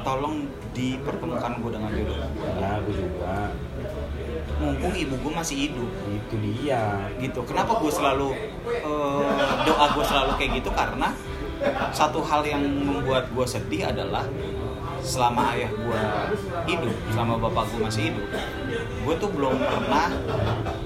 [0.03, 3.35] tolong dipertemukan gue dengan jodoh gue ya gue juga.
[4.63, 5.91] Mumpung ibu gue masih hidup.
[6.07, 7.11] Itu dia.
[7.19, 7.41] Gitu.
[7.43, 8.29] Kenapa gue selalu
[8.67, 9.31] eh,
[9.67, 10.71] doa gue selalu kayak gitu?
[10.71, 11.11] Karena
[11.95, 14.27] satu hal yang membuat gue sedih adalah
[15.03, 16.03] selama ayah gue
[16.71, 18.27] hidup selama bapak gue masih hidup
[19.03, 20.09] gue tuh belum pernah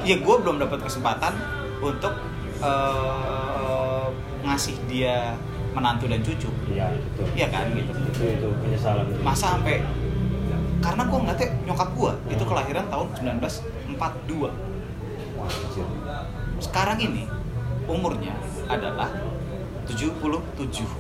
[0.03, 1.33] ya gue belum dapat kesempatan
[1.85, 2.15] untuk
[2.65, 4.07] eh,
[4.47, 5.37] ngasih dia
[5.77, 6.49] menantu dan cucu.
[6.73, 7.23] Iya itu.
[7.37, 7.93] Iya kan gitu.
[7.93, 9.05] Itu itu penyesalan.
[9.21, 9.85] Masa sampai
[10.81, 14.49] karena gue ngeliatnya nyokap gue itu kelahiran tahun 1942
[15.35, 15.87] Wah, anjir.
[16.63, 17.25] sekarang ini
[17.91, 18.37] umurnya
[18.71, 19.11] adalah
[19.89, 20.23] 77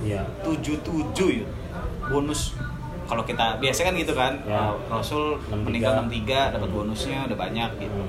[0.03, 0.27] iya.
[0.43, 1.47] 77 ya.
[2.07, 2.57] Bonus
[3.07, 4.71] kalau kita biasa kan gitu kan Ya.
[4.87, 5.63] Rasul 63.
[5.63, 8.03] meninggal 63 dapat bonusnya udah banyak gitu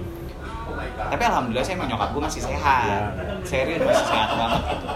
[0.68, 1.10] Hmm.
[1.10, 3.00] tapi alhamdulillah saya nyokap gue masih sehat Ya.
[3.41, 4.88] serius masih sehat banget gitu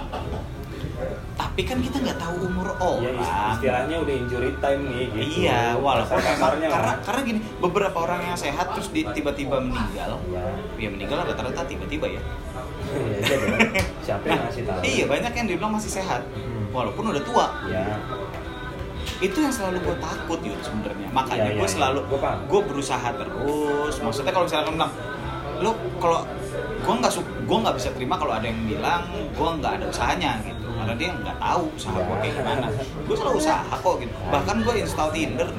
[1.33, 5.73] tapi kan kita nggak tahu umur ya orang istilahnya udah injury time nih gitu Iya,
[5.75, 6.95] walaupun kasarnya karena lah.
[7.01, 10.21] karena gini, beberapa orang yang sehat terus di- tiba-tiba meninggal.
[10.27, 10.45] ya
[10.77, 12.21] Ya meninggal rata-rata tiba-tiba ya.
[12.91, 13.57] ya aja dong
[13.99, 16.69] siapa yang ngasih tahu Iya, banyak yang dibilang masih sehat Hmm.
[16.69, 17.45] walaupun udah tua.
[17.67, 17.97] ya
[19.21, 21.07] Itu yang selalu gue takut yuk sebenarnya.
[21.11, 21.75] Makanya Iya, iya, gue iya.
[21.77, 22.39] selalu Gua paham.
[22.49, 23.93] gue berusaha terus.
[24.01, 24.93] Maksudnya kalau misalkan bilang
[25.61, 26.25] lo kalau
[26.81, 30.41] gue nggak su gue nggak bisa terima kalau ada yang bilang gue nggak ada usahanya
[30.41, 32.65] gitu karena dia nggak tahu usaha gue kayak gimana
[33.05, 35.49] gue selalu usaha kok gitu bahkan gue install Tinder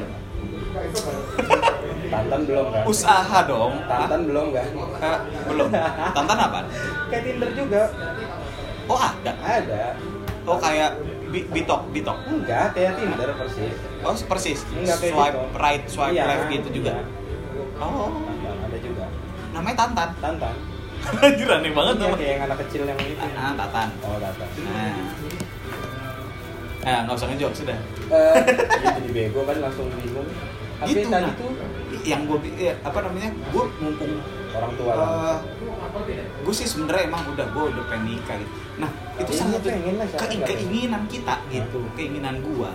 [2.10, 2.82] Tantan belum kan?
[2.84, 4.66] usaha dong Tantan belum kan?
[5.46, 5.68] Belum
[6.12, 6.58] tantan apa
[7.06, 7.82] Kayak Tinder juga.
[8.84, 9.82] oh ada Ada.
[10.42, 10.90] oh kayak
[11.32, 13.74] bi- bitok bitok Enggak, kayak Tinder persis.
[13.98, 15.58] oh persis Enggak kayak swipe bitok.
[15.58, 17.04] right swipe Iya, left gitu juga iya.
[17.80, 19.04] oh Tantan ada juga.
[19.50, 20.54] namanya tantan Tantan.
[21.24, 23.26] anjir aneh banget Iya, nama kayak yang anak kecil yang itu.
[23.32, 24.48] ah tatan Oh, Tantan.
[24.62, 24.94] nah
[26.82, 27.78] nah nggak usah ngejok sudah
[28.12, 28.34] Eh,
[28.76, 30.26] iya jadi bego kan langsung bingung.
[30.76, 31.54] Tapi itu tadi nah, tuh
[32.02, 32.38] yang gue
[32.76, 34.12] apa namanya gue mumpung
[34.52, 35.36] orang tua uh,
[36.42, 39.94] gue sih sebenarnya emang udah gue udah pengen nikah gitu nah itu Iya, satu pengen
[39.94, 42.70] lah, ke- keinginan kita gitu keinginan gue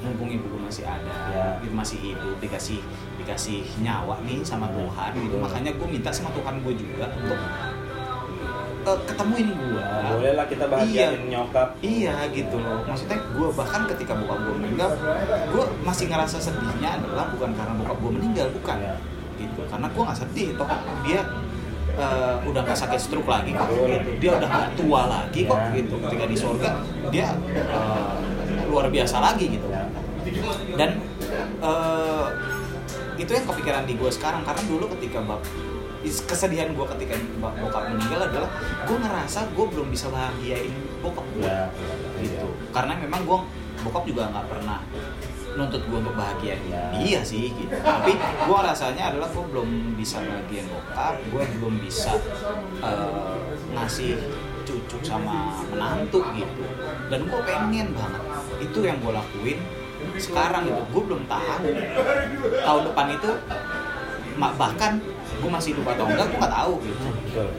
[0.00, 1.46] mumpung ibu gue masih ada Ya.
[1.58, 2.78] gitu, masih hidup dikasih
[3.16, 7.38] dikasih nyawa nih sama Tuhan gitu makanya gue minta sama Tuhan gue juga untuk
[8.84, 11.78] uh, ketemuin gue Nah, boleh lah kita bahagiain nyokap.
[11.78, 12.82] Iya gitu loh.
[12.84, 14.90] Maksudnya gue bahkan ketika bokap gue meninggal,
[15.48, 18.76] gue masih ngerasa sedihnya adalah bukan karena bokap gue meninggal, bukan.
[18.76, 18.94] Iya.
[19.38, 19.60] Gitu.
[19.64, 20.48] Karena gue nggak sedih.
[20.54, 20.66] Toh
[21.02, 21.20] dia
[21.94, 23.68] eh, udah nggak sakit stroke lagi kok.
[23.68, 24.10] Gitu.
[24.18, 25.58] Dia udah nggak tua lagi kok.
[25.58, 25.70] Iya.
[25.76, 25.94] Gitu.
[25.98, 26.68] Ketika di surga
[27.08, 28.12] dia eh,
[28.68, 29.68] luar biasa lagi gitu.
[30.76, 30.90] Dan
[31.60, 32.26] eh,
[33.18, 35.42] itu yang kepikiran di gue sekarang karena dulu ketika bab
[36.02, 38.50] kesedihan gue ketika bap- bokap meninggal adalah
[38.82, 41.70] gue ngerasa gue belum bisa bahagiain bokap gue Ya.
[42.18, 43.38] gitu karena memang gue
[43.86, 44.82] bokap juga nggak pernah
[45.56, 46.56] nuntut gue untuk bahagia.
[46.68, 46.82] Ya.
[46.96, 47.74] iya sih gitu.
[47.80, 52.12] Tapi gue rasanya adalah gue belum bisa bahagiain bokap gue belum bisa
[52.80, 53.36] eh,
[53.76, 54.16] ngasih
[54.62, 56.64] cucu sama menantu gitu.
[57.12, 58.22] Dan gue pengen banget.
[58.62, 59.58] Itu yang gue lakuin
[60.16, 60.82] sekarang itu.
[60.88, 61.68] Gue belum tahu
[62.64, 63.30] tahun depan itu
[64.38, 64.92] bahkan
[65.42, 67.06] gue masih hidup atau enggak gue nggak tahu gitu.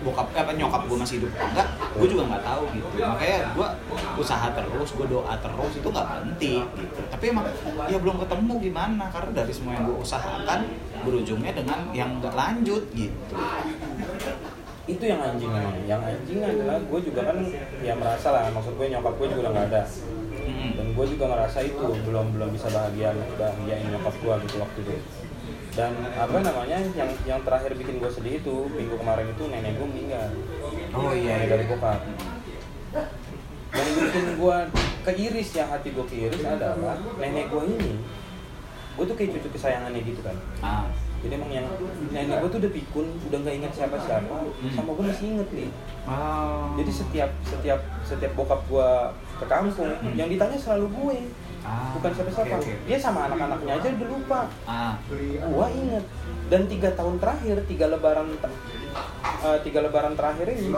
[0.07, 1.67] Bokap eh, apa nyokap gue masih hidup atau enggak
[1.99, 2.87] gue juga nggak tahu gitu.
[3.03, 3.67] Makanya gue
[4.15, 6.99] usaha terus gue doa terus itu nggak berhenti gitu.
[7.11, 7.45] Tapi emang
[7.91, 10.59] ya belum ketemu gimana karena dari semua yang gue usahakan
[11.03, 13.35] berujungnya dengan yang nggak lanjut gitu.
[14.83, 17.37] Itu yang anjing memang yang anjing adalah gue juga kan
[17.83, 19.83] ya merasa lah maksud gue nyokap gue juga nggak ada.
[20.73, 24.95] Dan gue juga ngerasa itu belum belum bisa bahagia bahagiain nyokap gue gitu waktu itu
[25.73, 29.87] dan apa namanya yang yang terakhir bikin gue sedih itu minggu kemarin itu nenek gue
[29.89, 30.27] meninggal.
[30.93, 31.53] Oh iya nenek iya.
[31.57, 31.99] dari bokap.
[33.73, 34.57] Yang bikin gue
[35.03, 37.93] keiris ya hati gue keiris adalah nenek gue ini
[38.93, 40.37] gue tuh kayak cucu kesayangannya gitu kan.
[40.61, 40.85] Ah.
[41.25, 41.65] Jadi emang yang
[42.13, 44.69] nenek gue tuh udah pikun udah nggak inget siapa siapa Hmm.
[44.69, 45.69] sama gue masih inget nih.
[46.03, 46.75] Oh.
[46.75, 48.89] jadi setiap setiap setiap bokap gue
[49.41, 50.13] ke kampung Hmm.
[50.13, 51.17] yang ditanya selalu gue
[51.63, 52.59] Ah, bukan siapa-siapa.
[52.59, 52.73] oke, oke.
[52.83, 54.39] dia sama anak-anaknya aja udah lupa.
[54.67, 54.99] Ah.
[55.47, 56.05] Gua inget
[56.51, 58.59] dan tiga tahun terakhir tiga lebaran ter-
[59.47, 60.75] eh, tiga lebaran terakhir ini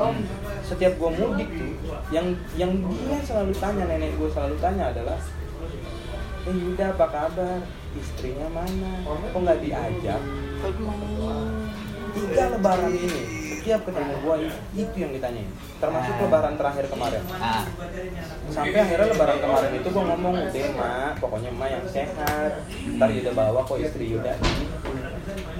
[0.62, 1.74] setiap gua mudik tuh
[2.14, 5.18] yang yang dia selalu tanya nenek gua selalu tanya adalah
[6.46, 7.60] eh Yuda apa kabar?
[7.98, 9.02] Istrinya mana?
[9.04, 10.22] Kok nggak diajak
[12.16, 13.22] tiga lebaran ini
[13.66, 14.36] setiap ketemu gua
[14.78, 15.50] itu yang ditanyain.
[15.82, 17.22] Termasuk lebaran terakhir kemarin.
[17.34, 17.66] Ah.
[18.46, 22.52] Sampai akhirnya lebaran kemarin itu gue ngomong udah mak pokoknya emak yang sehat.
[22.94, 24.38] Ntar Yuda bawa kok istri Yuda.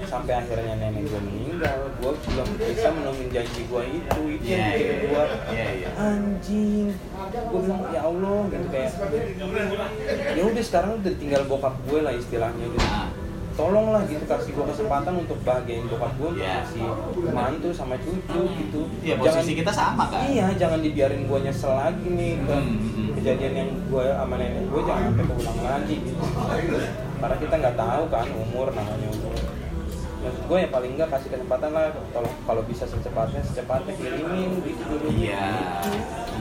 [0.06, 4.20] Sampai akhirnya nenek gue meninggal gue belum bisa menemuin janji gue itu.
[4.38, 5.02] Itu yang Iya, bikin iya.
[5.02, 6.86] gue Iya, anjing.
[7.26, 8.90] Gue bilang ya Allah gitu kayak.
[10.38, 13.25] Ya udah sekarang udah tinggal bokap gue lah istilahnya udah ah
[13.56, 16.60] tolonglah gitu kasih gue kesempatan untuk bahagiain bokap gue Iya.
[16.62, 16.84] kasih
[17.30, 20.28] mantu sama cucu gitu Iya, posisi kita sama kan?
[20.28, 23.08] iya jangan dibiarin gue nyesel lagi nih ke Hmm, hmm.
[23.16, 26.22] kejadian yang gue sama nenek gue jangan sampai keulang lagi gitu
[27.16, 29.32] karena kita nggak tahu kan umur namanya umur
[30.18, 34.82] maksud gue ya paling nggak kasih kesempatan lah tolong kalau bisa secepatnya secepatnya kirimin gitu
[34.86, 35.44] dulu iya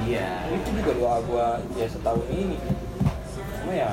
[0.04, 2.58] iya itu juga doa gue ya setahun ini
[3.56, 3.92] cuma ya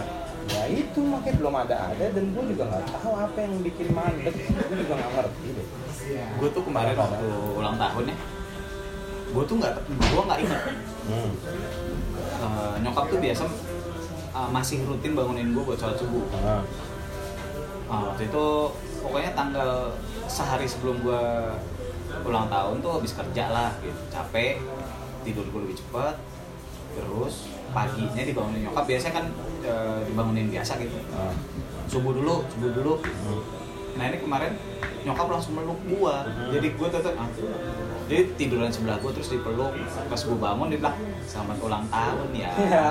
[0.52, 4.34] ya itu makanya belum ada ada dan gue juga nggak tahu apa yang bikin mandek.
[4.36, 5.66] Gue juga nggak ngerti deh.
[6.36, 7.26] Gue tuh kemarin waktu
[7.56, 8.16] ulang tahun ya
[9.32, 10.62] gue tuh nggak gue nggak ingat.
[11.08, 11.32] Hmm.
[12.42, 13.44] Eh, nyokap tuh biasa
[14.32, 16.24] eh, masih rutin bangunin gue buat sholat subuh.
[16.44, 16.60] Nah,
[17.92, 18.46] Ah, waktu itu
[19.04, 19.92] pokoknya tanggal
[20.24, 21.24] sehari sebelum gue
[22.24, 24.00] ulang tahun tuh habis kerja lah gitu.
[24.08, 24.64] Capek
[25.28, 26.16] tidur gue lebih cepat
[26.96, 29.26] terus paginya dibangunin nyokap biasanya kan
[29.62, 31.34] eh, dibangunin biasa gitu Ah.
[31.84, 33.40] subuh dulu subuh dulu Hmm.
[33.92, 34.52] nah ini kemarin
[35.02, 36.48] nyokap langsung meluk gua Hmm.
[36.50, 37.28] jadi gua tetep ah,
[38.04, 39.72] jadi tiduran sebelah gua terus dipeluk
[40.06, 42.84] pas gua bangun dia bilang selamat ulang tahun ya Ya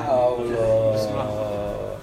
[0.91, 1.93] Terus gua Allah.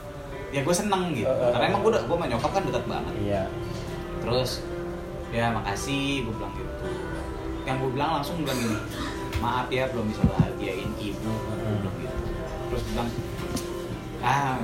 [0.49, 1.71] ya gue seneng gitu Eh, eh, karena eh.
[1.71, 3.43] emang gue udah gue sama nyokap kan dekat banget Iya.
[4.19, 4.51] terus
[5.29, 6.73] ya makasih gue bilang gitu
[7.63, 8.79] yang gue bilang langsung bilang gini
[9.39, 11.33] maaf ya belum bisa bahagiain ibu
[12.69, 13.09] terus bilang
[14.19, 14.59] ah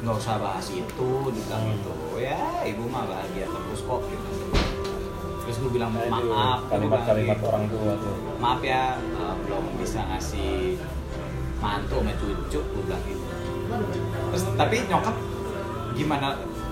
[0.00, 1.72] nggak usah bahas itu bilang Hmm.
[1.74, 4.30] gitu ya ibu mah bahagia terus kok gitu
[5.40, 7.46] terus gue bilang maaf gua bilang Kalimat-kalimat gitu.
[7.46, 8.14] orang tua tuh.
[8.38, 10.78] maaf ya eh, belum bisa ngasih
[11.58, 13.24] mantu sama cucu gue bilang gitu
[14.30, 15.16] terus tapi nyokap
[15.92, 16.26] gimana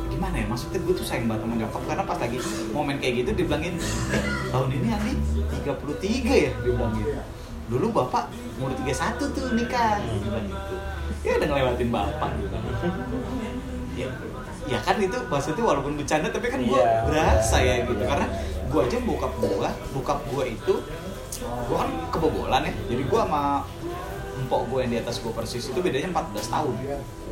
[0.09, 2.39] gimana ya maksudnya gue tuh sayang banget sama nyokap karena pas lagi
[2.71, 3.75] momen kayak gitu dibilangin
[4.09, 5.13] eh, tahun ini Andi
[5.61, 5.69] 33
[6.01, 7.13] ya dia bilang gitu
[7.69, 10.01] dulu bapak umur 31 tuh nikah.
[10.01, 10.29] Gitu
[11.27, 12.57] ya udah ngelewatin bapak gitu.
[13.99, 14.09] ya,
[14.71, 18.03] ya kan itu maksudnya walaupun bercanda tapi kan gue Iya, berasa iya, ya gitu.
[18.03, 18.69] iya, karena iya.
[18.71, 20.75] gue aja bokap gue bokap gue itu
[21.39, 22.73] gue kan kebobolan ya.
[22.95, 23.43] Jadi gue sama
[24.39, 26.75] empok gue yang di atas gue persis itu bedanya 14 tahun.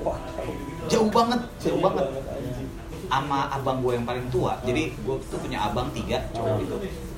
[0.02, 0.18] Wah,
[0.90, 2.06] jauh banget jauh banget.
[3.06, 4.58] sama abang gue yang paling tua.
[4.66, 6.76] Jadi gue tuh punya abang tiga cowok itu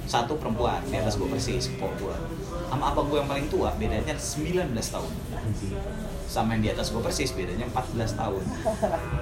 [0.09, 2.17] satu perempuan di atas gue persis empok gue
[2.69, 5.13] sama abang gue yang paling tua bedanya 19 tahun.
[6.29, 8.45] Sama yang di atas gue persis bedanya 14 tahun.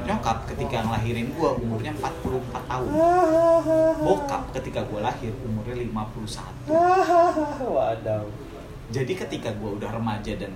[0.02, 2.90] Nyokap ketika ngelahirin gue umurnya 44 tahun.
[4.02, 6.74] Bokap ketika gue lahir umurnya 51
[7.66, 8.24] Wadaw.
[8.86, 10.50] jadi ketika gue udah remaja dan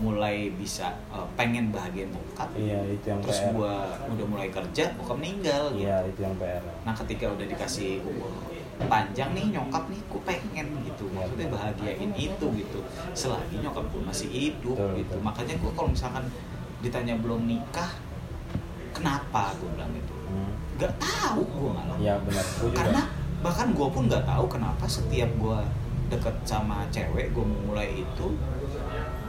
[0.00, 3.72] mulai bisa eh, pengen bahagian bokap Iya, itu yang terus gue
[4.10, 5.86] udah mulai kerja bokap meninggal gitu.
[5.86, 6.64] Iya, itu yang PR.
[6.82, 8.32] nah ketika udah dikasih umur
[8.86, 11.04] panjang nih nyokap nih gue pengen gitu.
[11.10, 12.78] Maksudnya bahagiain itu gitu.
[13.12, 15.14] Selagi nyokap gue masih hidup Betul, gitu.
[15.16, 15.20] betul.
[15.20, 16.24] makanya gue kalau misalkan
[16.80, 17.90] ditanya belum nikah
[18.92, 19.52] kenapa?
[19.58, 20.14] Gue bilang gitu.
[20.24, 20.52] Hmm.
[20.74, 21.96] nggak tahu gue malah.
[22.02, 22.44] Iya, benar.
[22.74, 23.02] Karena
[23.40, 25.58] bahkan gue pun nggak tahu kenapa setiap gue
[26.10, 28.26] deket sama cewek gue mulai itu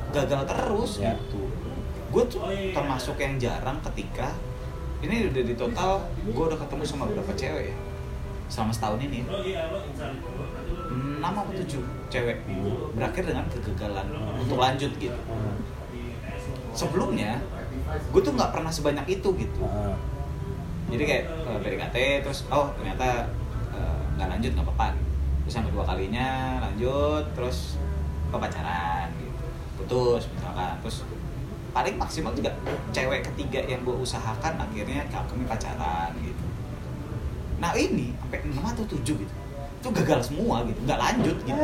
[0.10, 1.14] gagal terus Ya.
[1.14, 1.46] gitu.
[2.10, 2.42] Gue tuh
[2.72, 4.32] termasuk yang jarang ketika
[5.04, 5.92] ini udah di total
[6.24, 7.76] gue udah ketemu sama beberapa cewek ya
[8.48, 9.26] selama setahun ini.
[10.96, 11.82] Enam atau tujuh
[12.14, 12.38] cewek
[12.94, 15.20] berakhir dengan kegagalan untuk lanjut gitu.
[16.76, 17.42] Sebelumnya
[17.86, 19.66] gue tuh nggak pernah sebanyak itu gitu.
[20.86, 23.26] Jadi kayak uh, PDKT terus oh ternyata
[23.74, 24.88] eh, nggak lanjut nggak apa-apa.
[25.46, 26.28] Terus yang kedua kalinya
[26.62, 27.82] lanjut terus
[28.30, 29.44] pacaran gitu.
[29.82, 30.76] Putus misalkan.
[30.86, 30.98] Terus
[31.76, 32.52] paling maksimal juga
[32.96, 36.45] cewek ketiga yang gue usahakan akhirnya kami pacaran gitu
[37.66, 39.34] nah ini sampai enam atau tujuh gitu.
[39.82, 41.62] Itu gagal semua gitu nggak lanjut gitu.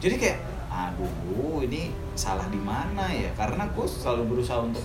[0.00, 0.38] Jadi kayak
[0.72, 3.28] aduh ini salah di mana ya?
[3.36, 4.80] Karena gue selalu berusaha untuk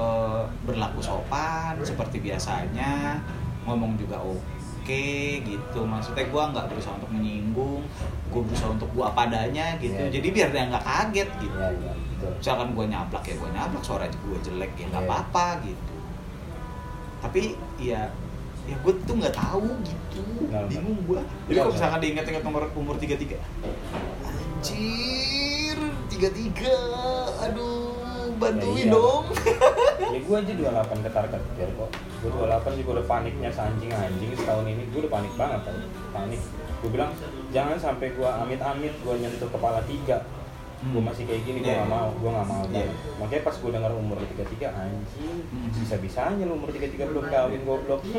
[0.00, 3.20] eh, berlaku sopan seperti biasanya
[3.68, 5.04] ngomong juga oke
[5.44, 5.80] gitu.
[5.84, 7.84] Maksudnya gue nggak berusaha untuk menyinggung
[8.32, 10.00] gue berusaha untuk gue apa adanya gitu.
[10.00, 10.08] Iya.
[10.08, 11.56] jadi biar dia nggak kaget gitu.
[11.60, 12.32] Iya, iya, betul.
[12.40, 15.94] misalkan gue nyablak ya gue nyablak suara gue jelek ya nggak apa-apa gitu.
[17.20, 17.42] Tapi
[17.80, 18.08] ya
[18.64, 20.20] ya gue tuh nggak tahu gitu.
[20.48, 23.36] Benar, bingung gue jadi kalau misalkan diingat-ingat nomor umur tiga tiga
[24.24, 25.76] anjir
[26.08, 26.76] tiga tiga
[27.42, 27.92] aduh
[28.34, 28.92] bantuin Ya, iya.
[28.92, 29.24] dong.
[30.14, 31.90] Ya gue aja 28 ketar ketir kok
[32.22, 34.82] gue 28 juga udah paniknya anjing anjing setahun ini.
[34.90, 35.74] Gue udah panik banget tau.
[36.10, 36.40] Panik.
[36.82, 37.10] Gue bilang
[37.50, 40.22] jangan sampai gue amit-amit gue nyentuh kepala tiga
[40.84, 41.06] gue Hmm.
[41.06, 41.80] masih kayak gini gue Iya.
[41.80, 42.86] gak mau gue gak mau Iya.
[43.16, 45.68] makanya pas gue denger umur 33 anjing Hmm.
[45.74, 48.00] bisa bisanya lu umur 33 belum kawin goblok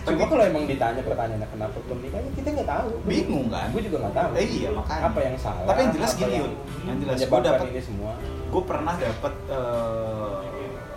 [0.00, 3.82] cuma kalau emang ditanya pertanyaannya kenapa belum nikah ya kita nggak tahu bingung kan gue
[3.82, 5.02] juga nggak tahu Eh, iya, makanya.
[5.04, 6.52] apa yang salah Tapi yang jelas gini, yang Yun.
[6.80, 8.12] Yang jelas, gua menyebabkan dapet- ini semua
[8.48, 10.36] gue pernah dapet eh,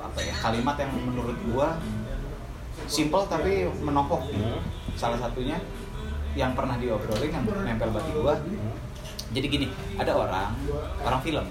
[0.02, 1.68] apa ya kalimat yang menurut gue
[2.88, 4.60] simple tapi menohok Hmm.
[4.93, 5.58] salah satunya
[6.34, 8.74] yang pernah diobrolin yang nempel bagi gue Hmm.
[9.32, 10.52] Jadi gini ada orang
[11.04, 11.46] orang film.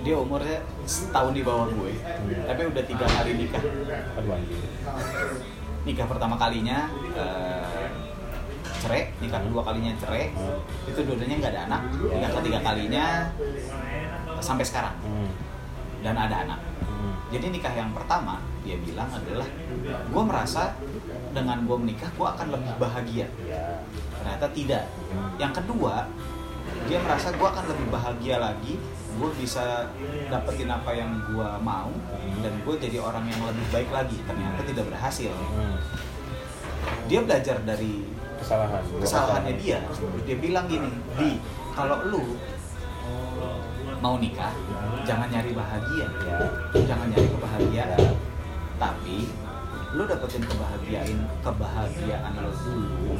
[0.00, 2.44] Dia umurnya setahun di bawah gue Hmm.
[2.48, 3.62] tapi udah tiga kali nikah.
[4.16, 4.40] Aduh
[5.80, 7.88] nikah pertama kalinya eh,
[8.80, 10.32] cerai nikah kedua kalinya cerai.
[10.36, 10.60] Hmm.
[10.88, 11.82] itu dua-duanya nggak ada anak.
[11.96, 13.04] Nikah ketiga kalinya
[14.40, 14.96] sampai sekarang.
[15.04, 15.30] Hmm.
[16.00, 16.60] dan ada anak.
[16.80, 17.12] Hmm.
[17.28, 19.48] jadi nikah yang pertama dia bilang adalah
[19.84, 20.76] gue merasa
[21.32, 23.28] dengan gue menikah gue akan lebih bahagia.
[23.48, 23.80] Ya
[24.20, 24.84] ternyata tidak.
[25.40, 26.04] Yang kedua
[26.88, 28.74] dia merasa gue akan lebih bahagia lagi
[29.20, 29.84] gue bisa
[30.32, 31.92] dapetin apa yang gue mau
[32.40, 34.16] dan gue jadi orang yang lebih baik lagi.
[34.24, 35.32] Ternyata tidak berhasil.
[37.04, 38.06] Dia belajar dari
[38.40, 38.80] kesalahan.
[38.96, 39.84] kesalahannya kesalahan.
[39.84, 40.24] dia.
[40.24, 40.88] Dia bilang gini
[41.20, 41.36] di
[41.76, 42.24] kalau lu
[44.00, 44.56] mau nikah
[45.04, 46.06] jangan nyari bahagia.
[46.24, 46.38] Ya.
[46.88, 48.02] Jangan nyari kebahagiaan.
[48.80, 49.16] Tapi
[49.90, 53.18] lu dapetin kebahagiaan kebahagiaan lo dulu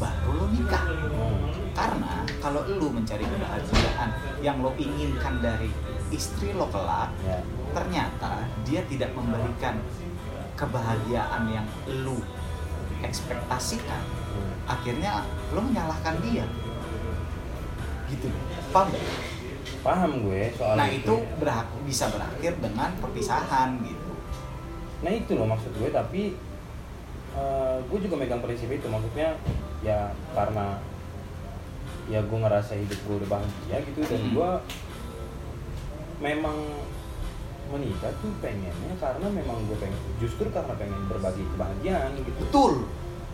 [0.00, 0.84] baru lo nikah.
[1.76, 5.68] Karena kalau lu mencari kebahagiaan yang lo inginkan dari
[6.10, 7.38] istri lo kelak ya.
[7.70, 9.78] ternyata dia tidak memberikan
[10.58, 11.66] kebahagiaan yang
[12.02, 12.18] lu
[13.04, 14.02] ekspektasikan.
[14.66, 15.22] Akhirnya
[15.52, 16.48] lo menyalahkan dia.
[18.08, 18.26] Gitu.
[18.74, 19.30] Paham nggak?
[19.80, 21.14] paham gue soal nah itu.
[21.40, 24.12] berak- bisa berakhir dengan perpisahan gitu.
[25.00, 26.36] Nah itu loh maksud gue tapi
[27.30, 28.86] eh, gue juga megang prinsip itu.
[28.90, 29.38] Maksudnya
[29.80, 29.98] ya
[30.30, 30.76] karena
[32.06, 34.32] ya gue ngerasa hidup gue udah bahagia gitu dan Hmm.
[34.32, 34.50] gue
[36.20, 36.56] memang
[37.70, 42.38] menikah tuh pengennya karena memang gue pengen justru karena pengen berbagi kebahagiaan gitu.
[42.40, 42.74] Betul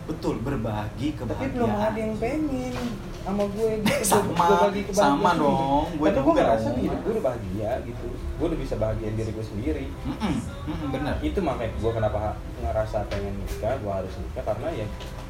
[0.07, 2.75] betul berbagi tapi belum ada kebahagiaan yang pengen
[3.19, 5.19] sama gue gitu Sama, bagi kebahagiaan.
[5.19, 9.15] sama dong, gue karena gue ngerasa hidup gue udah bahagia gitu gue udah bisa bahagiain
[9.15, 9.85] diri gue sendiri.
[10.05, 11.15] Mm-mm, mm-mm, bener.
[11.19, 12.17] Itu makanya gue kenapa
[12.57, 14.87] ngerasa pengen nikah gue harus nikah karena ya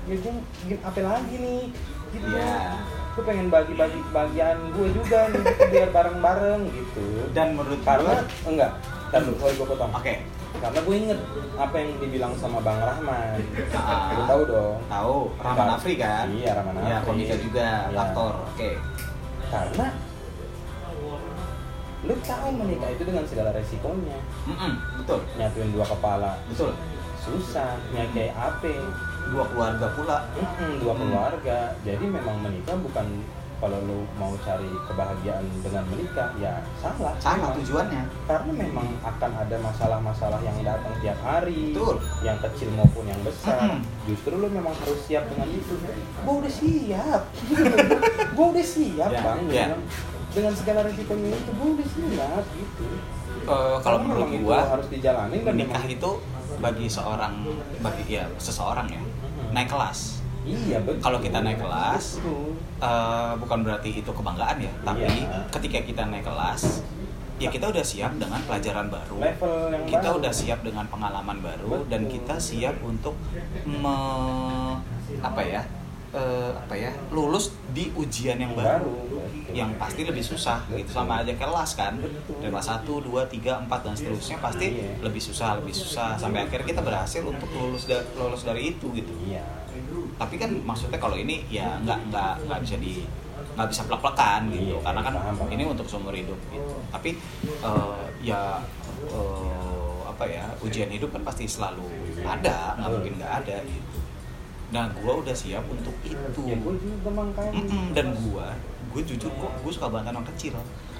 [0.07, 0.33] ya gue
[0.63, 1.63] bikin apa lagi nih?
[2.07, 2.25] Gitu.
[2.31, 2.79] Iya.
[3.17, 7.05] gue pengen bagi-bagi kebahagiaan gue juga nih gitu, biar bareng-bareng gitu.
[7.33, 8.71] Dan menurut karena gue enggak
[9.11, 9.91] dulu, sorry gue potong.
[9.91, 10.13] Oke.
[10.57, 11.19] Karena gue inget
[11.57, 13.41] apa yang dibilang sama Bang Rahman.
[13.73, 14.13] Ah.
[14.13, 14.77] Lu tahu dong.
[14.85, 15.15] Tahu.
[15.41, 16.29] Rahman Afri kan?
[16.29, 17.07] Iya, Rahman ya Afri.
[17.09, 17.97] komika juga Iya.
[18.05, 18.33] aktor.
[18.53, 18.69] Oke.
[19.49, 19.87] Karena
[22.05, 24.17] lu tahu menikah itu dengan segala resikonya.
[24.45, 25.19] Mm-mm, betul.
[25.41, 26.37] Nyatuin dua kepala.
[26.53, 26.71] Betul.
[27.17, 28.69] Susah nyai apa
[29.27, 31.01] dua keluarga pula Mm-mm, dua Hmm.
[31.03, 33.07] keluarga jadi memang menikah bukan
[33.57, 37.53] kalau lu mau cari kebahagiaan dengan menikah ya salah sama memang.
[37.57, 41.97] tujuannya karena memang akan ada masalah-masalah yang datang tiap hari Betul.
[42.21, 43.81] yang kecil maupun yang besar Mm-mm.
[44.05, 45.73] justru lu memang harus siap dengan itu
[46.21, 47.21] gua udah siap
[48.37, 49.67] gua udah siap Ya, bang ya.
[50.29, 52.85] dengan segala resikonya itu gua udah siap gitu
[53.47, 56.09] Eh, kalau menurut memang itu gua harus dijalanin dan menikah memang- itu
[56.57, 57.33] bagi seorang
[57.79, 59.01] bagi ya seseorang ya
[59.49, 62.55] naik kelas iya betul Kalau kita naik kelas, Betul.
[62.77, 65.47] Eh, bukan berarti itu kebanggaan ya tapi Iya.
[65.49, 66.83] ketika kita naik kelas
[67.37, 70.19] ya kita udah siap dengan pelajaran baru level yang kita baru.
[70.19, 72.13] udah siap dengan pengalaman baru dan Betul.
[72.15, 73.15] kita siap untuk
[73.63, 74.77] me-
[75.19, 75.61] apa ya
[76.09, 79.16] eh, apa ya lulus di ujian yang baru betul.
[79.51, 80.63] Yang pasti lebih susah.
[80.69, 81.95] Gitu sama aja kelas kan.
[81.99, 84.99] Dari kelas 1, 2, 3, 4 dan seterusnya pasti Iya.
[85.01, 86.15] lebih susah lebih susah.
[86.15, 89.13] Sampai akhirnya kita berhasil untuk lulus da- lulus dari itu gitu.
[89.23, 89.43] Iya.
[90.17, 93.05] Tapi kan maksudnya kalau ini ya nggak nggak nggak bisa di
[93.53, 94.73] nggak bisa plek-plekan gitu.
[94.73, 95.13] Iya, karena kan
[95.47, 96.75] ini untuk seumur hidup gitu.
[96.89, 97.09] Tapi
[97.61, 98.57] eh, ya
[99.07, 101.85] eh, apa ya ujian hidup kan pasti selalu
[102.19, 103.97] ada nggak mungkin nggak ada gitu.
[104.67, 106.41] Nah gua udah siap untuk itu.
[106.43, 108.51] Ya gue juga makanya Mm-mm, dan gua
[108.87, 110.53] gue jujur kok gue suka banget anak kecil.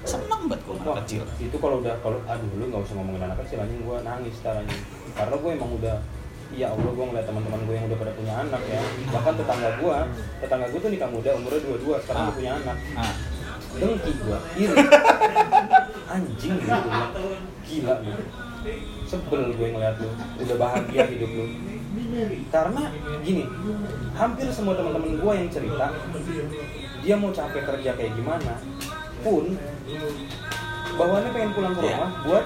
[0.04, 1.22] Seneng banget gue anak kecil.
[1.38, 4.64] itu kalau udah kalau aduh lu nggak usah ngomongin anak kecil anjing gue nangis sekarang
[5.12, 5.96] karena gue emang udah
[6.48, 8.80] ya Allah gue ngeliat teman-teman gue yang udah pada punya anak ya.
[9.12, 9.96] Bahkan tetangga gue
[10.40, 12.26] tetangga gue tuh nikah muda umurnya dua dua sekarang Ah.
[12.28, 12.76] udah punya anak.
[12.94, 13.12] Nah
[13.78, 14.76] dengki gue iri.
[16.08, 17.26] Anjing gitu
[17.68, 17.94] gila.
[18.00, 18.22] Lu
[19.04, 20.08] sebel gue ngeliat lu
[20.40, 21.44] udah bahagia hidup lu.
[22.48, 22.82] Karena
[23.20, 23.44] gini
[24.16, 25.86] hampir semua teman-teman gue yang cerita
[26.98, 28.52] dia mau capek kerja kayak gimana
[29.18, 29.44] pun
[30.94, 31.92] bawaannya pengen pulang ke Iya.
[31.92, 32.44] rumah buat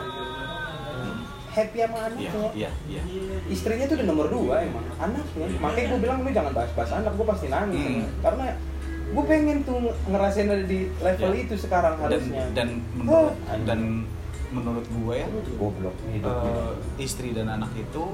[1.52, 2.48] happy sama iya anaknya.
[2.54, 3.02] Iya iya
[3.46, 5.46] istrinya tuh udah nomor dua emang anaknya.
[5.58, 7.84] Makanya gue bilang lu jangan bahas-bahas anak gue pasti nangis.
[7.84, 8.04] Hmm.
[8.20, 8.46] karena
[9.12, 11.38] gue pengen tuh ngerasain ada di level Ya.
[11.38, 12.44] itu sekarang dan harusnya.
[12.52, 13.80] dan menurut Oh, dan
[14.48, 18.04] menurut gue ya goblok eh, istri dan anak itu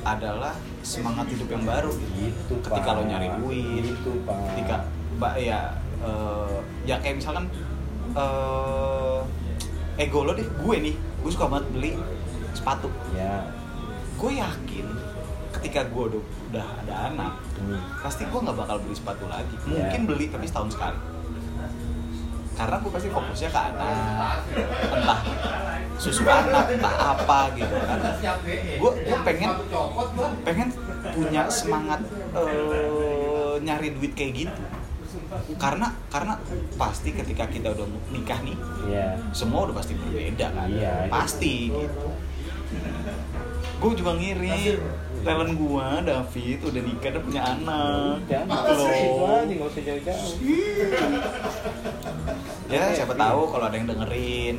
[0.00, 1.90] adalah semangat hidup yang baru.
[2.14, 2.96] Gitu ketika Pak.
[2.96, 4.38] lo nyari duit gitu pak.
[4.48, 4.76] ketika
[5.18, 6.56] mbak ya eh,
[6.86, 7.44] ya kayak misalkan
[8.14, 9.20] eh
[9.98, 11.92] ego lo deh gue nih gue suka banget beli
[12.54, 12.88] sepatu.
[13.14, 13.50] Ya.
[14.14, 14.86] Gue yakin
[15.58, 17.80] ketika gue udah, udah ada anak hmm.
[18.04, 19.54] pasti gue nggak bakal beli sepatu lagi.
[19.66, 19.90] Ya.
[19.90, 20.98] mungkin beli tapi setahun sekali.
[22.54, 24.36] Karena gue pasti fokusnya ke anak.
[24.94, 25.20] Entah
[25.98, 27.98] susu anak entah apa gitu kan.
[28.78, 29.50] Gue gue pengen
[30.46, 30.68] pengen
[31.10, 32.00] punya semangat
[32.38, 34.62] eh, nyari duit kayak gitu
[35.58, 36.34] karena karena
[36.76, 38.56] pasti ketika kita udah nikah nih
[38.88, 40.68] ya semua udah pasti berbeda kan?
[40.70, 41.08] Iya.
[41.10, 42.08] pasti gitu.
[43.78, 44.76] Gue juga ngiri
[45.22, 48.18] talent gua David udah nikah udah punya anak.
[48.28, 48.90] Ya Gitu itu loh
[52.74, 54.56] ya siapa tahu kalau ada yang dengerin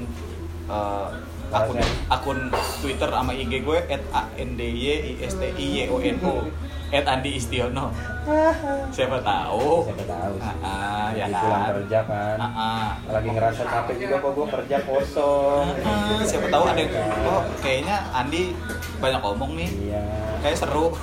[0.65, 1.07] eh,
[1.49, 1.77] akun
[2.09, 2.39] akun
[2.81, 5.97] Twitter sama IG gue at a n d y i s t i y o
[6.01, 6.35] n o
[6.89, 7.93] Ed Andi Istiono.
[8.95, 9.85] Siapa tahu.
[9.85, 11.71] siapa tahu sih Ah, ah, ya Lagi pulang kan.
[11.75, 12.87] kerja kan Ah, ah.
[13.09, 16.93] lagi ngerasa capek juga kok gue kerja kosong Ah, siapa tahu ada yang
[17.25, 18.53] oh kayaknya Andi
[18.97, 19.69] banyak omong nih.
[19.83, 20.03] iya
[20.39, 20.93] Kayak seru.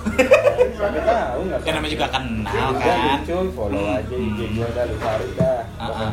[0.72, 3.18] siapa tahu nggak Kan namanya juga kenal Udah kan.
[3.18, 4.52] lucu, follow aja IG hmm.
[4.52, 6.10] gue dah, lu cari dah Ah, ah.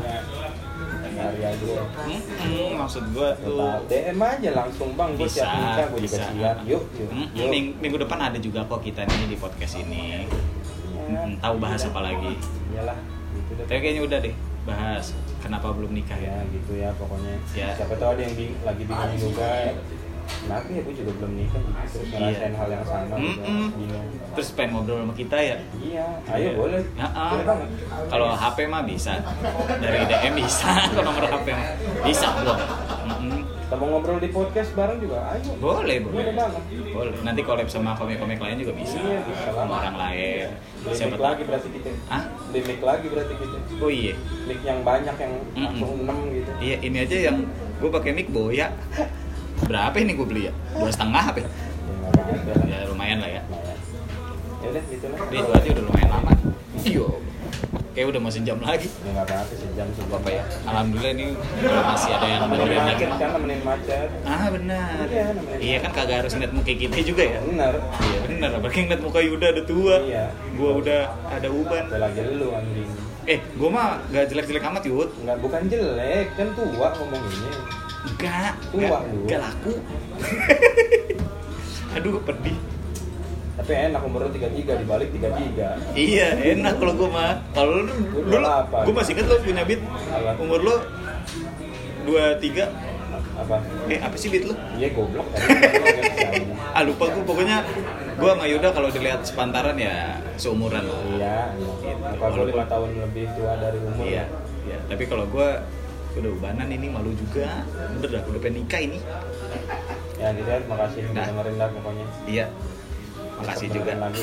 [1.25, 1.73] Cari aja.
[1.95, 3.59] Hmm, hmm, maksud gua tuh.
[3.85, 6.55] DM aja langsung bang, gue bisa, siap nikah, gue juga siap.
[6.63, 7.49] Yuk, yuk, Hmm, yuk.
[7.49, 10.01] ming- minggu depan ada juga kok kita nih di podcast ini.
[10.13, 10.19] Ya,
[11.15, 12.33] Hmm, tahu bahas apa lagi.
[12.69, 12.97] Iyalah,
[13.33, 13.65] gitu deh.
[13.65, 15.05] Tapi kayaknya udah deh bahas
[15.39, 16.31] kenapa belum nikah Ya.
[16.33, 16.37] Ya.
[16.49, 17.35] gitu ya pokoknya.
[17.51, 17.67] Ya.
[17.73, 19.43] Siapa tahu ada yang bing- lagi bingung juga.
[19.45, 19.73] ya
[20.43, 22.17] Ya gue juga belum nikah Terus Iya.
[22.19, 23.65] ngerasain hal yang sama juga Mm-mm.
[23.73, 25.57] Bingung Terus pengen ngobrol sama kita ya.
[25.77, 27.31] Iya, ayo boleh Ya, ah.
[27.31, 27.67] Boleh banget
[28.09, 29.13] Kalau HP mah bisa.
[29.77, 30.69] Dari DM bisa.
[30.89, 31.67] Kalau nomor HP mah
[32.01, 32.57] bisa belum.
[33.63, 36.13] Kita mau ngobrol di podcast bareng juga, ayo Boleh, boleh.
[36.19, 37.13] Boleh banget Boleh.
[37.21, 38.97] Nanti collab sama komik-komik lain juga bisa.
[38.97, 39.53] Iya, bisa lah.
[39.59, 40.47] Sama orang lain.
[40.83, 42.23] Beli Siapa lagi berarti kita Hah?
[42.51, 44.13] Beli mic lagi berarti kita Oh iya.
[44.43, 45.63] Mic yang banyak yang Mm-mm.
[45.79, 47.37] langsung 6 gitu Iya, ini aja yang
[47.79, 48.67] gue pakai mic boya.
[49.63, 50.53] Berapa ini gue beli ya?
[50.75, 51.39] Dua setengah apa?
[51.39, 51.47] ya?
[51.47, 53.41] Ya Ya lumayan lah ya.
[53.47, 53.77] Lumayan.
[54.63, 56.31] Ya udah gitu lah Tapi itu aja udah lumayan lama.
[56.83, 57.07] Iya.
[57.93, 58.89] Kayak udah mau sejam lagi.
[58.89, 60.43] Ya nggak apa-apa sejam sebelum Apa ya?
[60.65, 61.27] Alhamdulillah ini
[61.61, 63.03] kalau masih ada yang dengerin lagi.
[63.05, 65.05] kan, nemenin macet Ah benar.
[65.07, 65.25] Iya.
[65.61, 67.39] Iya kan kagak harus ngeliat muka kita juga ya.
[67.45, 68.49] Bener Iya benar.
[68.57, 69.95] Apalagi ngeliat muka Yuda udah tua.
[70.03, 70.25] Iya.
[70.57, 71.83] Gua udah ada uban.
[71.87, 72.89] Ada lagi lu anjing
[73.23, 75.07] Eh, gua mah gak jelek-jelek amat Yud.
[75.23, 79.19] Enggak, bukan jelek, kan tua ngomonginnya Enggak, enggak, lu.
[79.23, 79.73] enggak laku.
[81.95, 82.57] Aduh, pedih.
[83.53, 86.27] Tapi enak umur lu 33, dibalik 33 Iya,
[86.57, 87.31] enak kalau gua mah.
[87.53, 87.93] Kalau lu Lu
[88.25, 88.77] dulu, dua apa?
[88.81, 89.81] gua masih inget lu punya beat.
[90.09, 90.31] Apa?
[90.37, 90.75] Umur lu
[92.03, 92.67] 23
[93.33, 93.55] Apa?
[93.87, 94.55] eh apa sih beat lu?
[94.73, 96.49] Iya goblok ini.
[96.75, 97.61] Ah lupa gua pokoknya
[98.17, 100.99] gua sama Yuda kalau dilihat sepantaran ya seumuran lah.
[101.07, 101.37] Iya,
[101.79, 104.23] iya Muka gua 5 tahun lebih tua dari umur Iya,
[104.65, 104.77] iya.
[104.89, 105.61] Tapi kalau gua
[106.13, 107.65] udah ubanan ini malu juga.
[107.95, 108.99] Bener dah, udah pengen nikah ini.
[110.15, 111.25] Ya gitu ya, makasih Nah.
[111.25, 112.45] dengerin dah pokoknya Iya.
[113.33, 113.91] Makasih juga.
[113.97, 114.21] lagi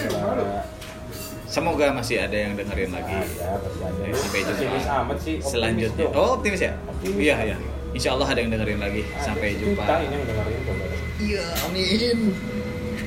[1.50, 3.10] Semoga masih ada yang dengerin lagi.
[3.10, 3.58] ada
[4.00, 4.78] Eh, sampai jumpa.
[5.02, 6.04] Amat sih optimis Selanjutnya.
[6.06, 6.14] dong.
[6.14, 6.72] Oh, optimis ya?
[6.86, 7.18] Optimis.
[7.18, 7.56] Iya, iya.
[7.90, 9.02] Insya Allah ada yang dengerin lagi.
[9.18, 9.82] Sampai jumpa.
[9.98, 10.60] ini yang dengerin
[11.20, 12.18] Iya, amin.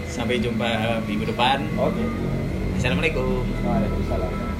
[0.06, 0.70] Sampai jumpa
[1.08, 1.64] minggu depan.
[1.74, 2.04] Oke
[2.76, 3.48] Assalamualaikum.
[3.64, 4.53] Waalaikumsalam